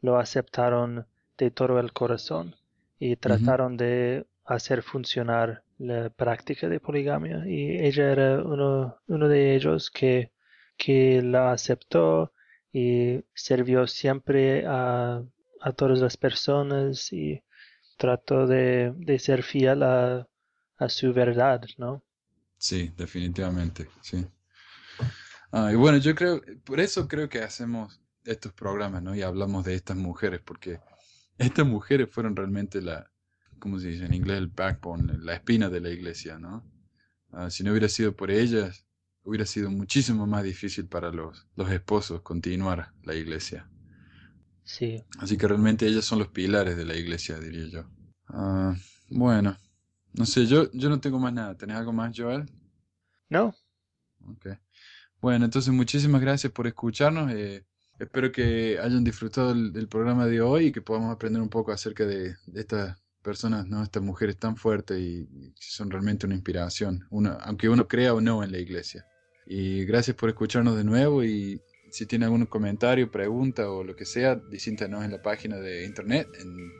lo 0.00 0.16
aceptaron 0.16 1.06
de 1.36 1.50
todo 1.50 1.78
el 1.78 1.92
corazón 1.92 2.54
y 2.98 3.16
trataron 3.16 3.76
de 3.76 4.24
hacer 4.46 4.82
funcionar 4.82 5.62
la 5.76 6.08
práctica 6.08 6.70
de 6.70 6.80
poligamia 6.80 7.42
y 7.46 7.84
ella 7.84 8.12
era 8.12 8.42
uno, 8.42 8.96
uno 9.08 9.28
de 9.28 9.56
ellos 9.56 9.90
que, 9.90 10.32
que 10.78 11.20
la 11.20 11.52
aceptó 11.52 12.32
y 12.72 13.22
sirvió 13.34 13.86
siempre 13.86 14.64
a 14.66 15.22
a 15.66 15.72
todas 15.72 15.98
las 15.98 16.16
personas 16.16 17.12
y 17.12 17.42
trato 17.98 18.46
de, 18.46 19.18
ser 19.18 19.42
fiel 19.42 19.82
a, 19.82 20.28
su 20.88 21.12
verdad, 21.12 21.60
¿no? 21.76 22.04
Sí, 22.56 22.92
definitivamente, 22.96 23.88
sí. 24.00 24.24
Ah, 25.50 25.70
y 25.72 25.74
bueno, 25.74 25.98
yo 25.98 26.14
creo, 26.14 26.40
por 26.64 26.78
eso 26.78 27.08
creo 27.08 27.28
que 27.28 27.42
hacemos 27.42 28.00
estos 28.24 28.52
programas, 28.52 29.02
¿no? 29.02 29.16
Y 29.16 29.22
hablamos 29.22 29.64
de 29.64 29.74
estas 29.74 29.96
mujeres, 29.96 30.40
porque 30.44 30.78
estas 31.36 31.66
mujeres 31.66 32.08
fueron 32.12 32.36
realmente 32.36 32.80
la, 32.80 33.10
¿cómo 33.58 33.80
se 33.80 33.88
dice 33.88 34.04
en 34.04 34.14
inglés? 34.14 34.38
El 34.38 34.46
backbone, 34.46 35.18
la 35.18 35.34
espina 35.34 35.68
de 35.68 35.80
la 35.80 35.90
iglesia, 35.90 36.38
¿no? 36.38 36.64
Ah, 37.32 37.50
si 37.50 37.64
no 37.64 37.72
hubiera 37.72 37.88
sido 37.88 38.14
por 38.14 38.30
ellas, 38.30 38.86
hubiera 39.24 39.44
sido 39.44 39.68
muchísimo 39.72 40.28
más 40.28 40.44
difícil 40.44 40.86
para 40.86 41.10
los, 41.10 41.48
los 41.56 41.72
esposos 41.72 42.22
continuar 42.22 42.92
la 43.02 43.16
iglesia. 43.16 43.68
Sí. 44.66 45.02
Así 45.18 45.38
que 45.38 45.48
realmente 45.48 45.86
ellas 45.86 46.04
son 46.04 46.18
los 46.18 46.28
pilares 46.28 46.76
de 46.76 46.84
la 46.84 46.96
iglesia, 46.96 47.38
diría 47.38 47.66
yo. 47.68 47.84
Ah, 48.28 48.74
bueno, 49.08 49.56
no 50.12 50.26
sé, 50.26 50.46
yo, 50.46 50.70
yo 50.72 50.90
no 50.90 51.00
tengo 51.00 51.18
más 51.18 51.32
nada. 51.32 51.56
¿Tenés 51.56 51.76
algo 51.76 51.92
más, 51.92 52.12
Joel? 52.14 52.50
No. 53.30 53.54
Ok. 54.26 54.48
Bueno, 55.20 55.44
entonces 55.44 55.72
muchísimas 55.72 56.20
gracias 56.20 56.52
por 56.52 56.66
escucharnos. 56.66 57.30
Eh, 57.32 57.64
espero 57.98 58.32
que 58.32 58.78
hayan 58.80 59.04
disfrutado 59.04 59.54
del, 59.54 59.88
programa 59.88 60.26
de 60.26 60.40
hoy 60.40 60.66
y 60.66 60.72
que 60.72 60.82
podamos 60.82 61.14
aprender 61.14 61.40
un 61.40 61.48
poco 61.48 61.70
acerca 61.70 62.04
de, 62.04 62.34
estas 62.54 62.98
personas, 63.22 63.66
¿no? 63.66 63.82
Estas 63.82 64.02
mujeres 64.02 64.36
tan 64.36 64.56
fuertes 64.56 65.00
y, 65.00 65.54
son 65.60 65.90
realmente 65.90 66.26
una 66.26 66.34
inspiración, 66.34 67.06
una, 67.10 67.34
aunque 67.34 67.68
uno 67.68 67.86
crea 67.86 68.14
o 68.14 68.20
no 68.20 68.42
en 68.42 68.52
la 68.52 68.58
iglesia. 68.58 69.06
Y 69.46 69.84
gracias 69.84 70.16
por 70.16 70.28
escucharnos 70.28 70.76
de 70.76 70.84
nuevo 70.84 71.22
y 71.22 71.60
si 71.90 72.06
tiene 72.06 72.24
algún 72.26 72.46
comentario, 72.46 73.10
pregunta 73.10 73.70
o 73.70 73.84
lo 73.84 73.96
que 73.96 74.04
sea, 74.04 74.34
disíntanos 74.34 75.04
en 75.04 75.12
la 75.12 75.22
página 75.22 75.56
de 75.56 75.84
internet 75.84 76.28
en 76.40 76.72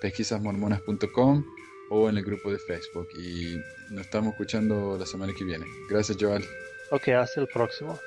pesquisasmormonas.com 0.00 1.44
o 1.90 2.08
en 2.08 2.16
el 2.16 2.24
grupo 2.24 2.50
de 2.50 2.58
Facebook. 2.58 3.08
Y 3.18 3.56
nos 3.90 4.06
estamos 4.06 4.32
escuchando 4.32 4.96
la 4.98 5.06
semana 5.06 5.32
que 5.36 5.44
viene. 5.44 5.66
Gracias, 5.88 6.18
Joel. 6.20 6.44
Ok, 6.90 7.08
hasta 7.08 7.40
el 7.40 7.48
próximo. 7.48 7.98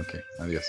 Ok, 0.00 0.14
adiós. 0.38 0.64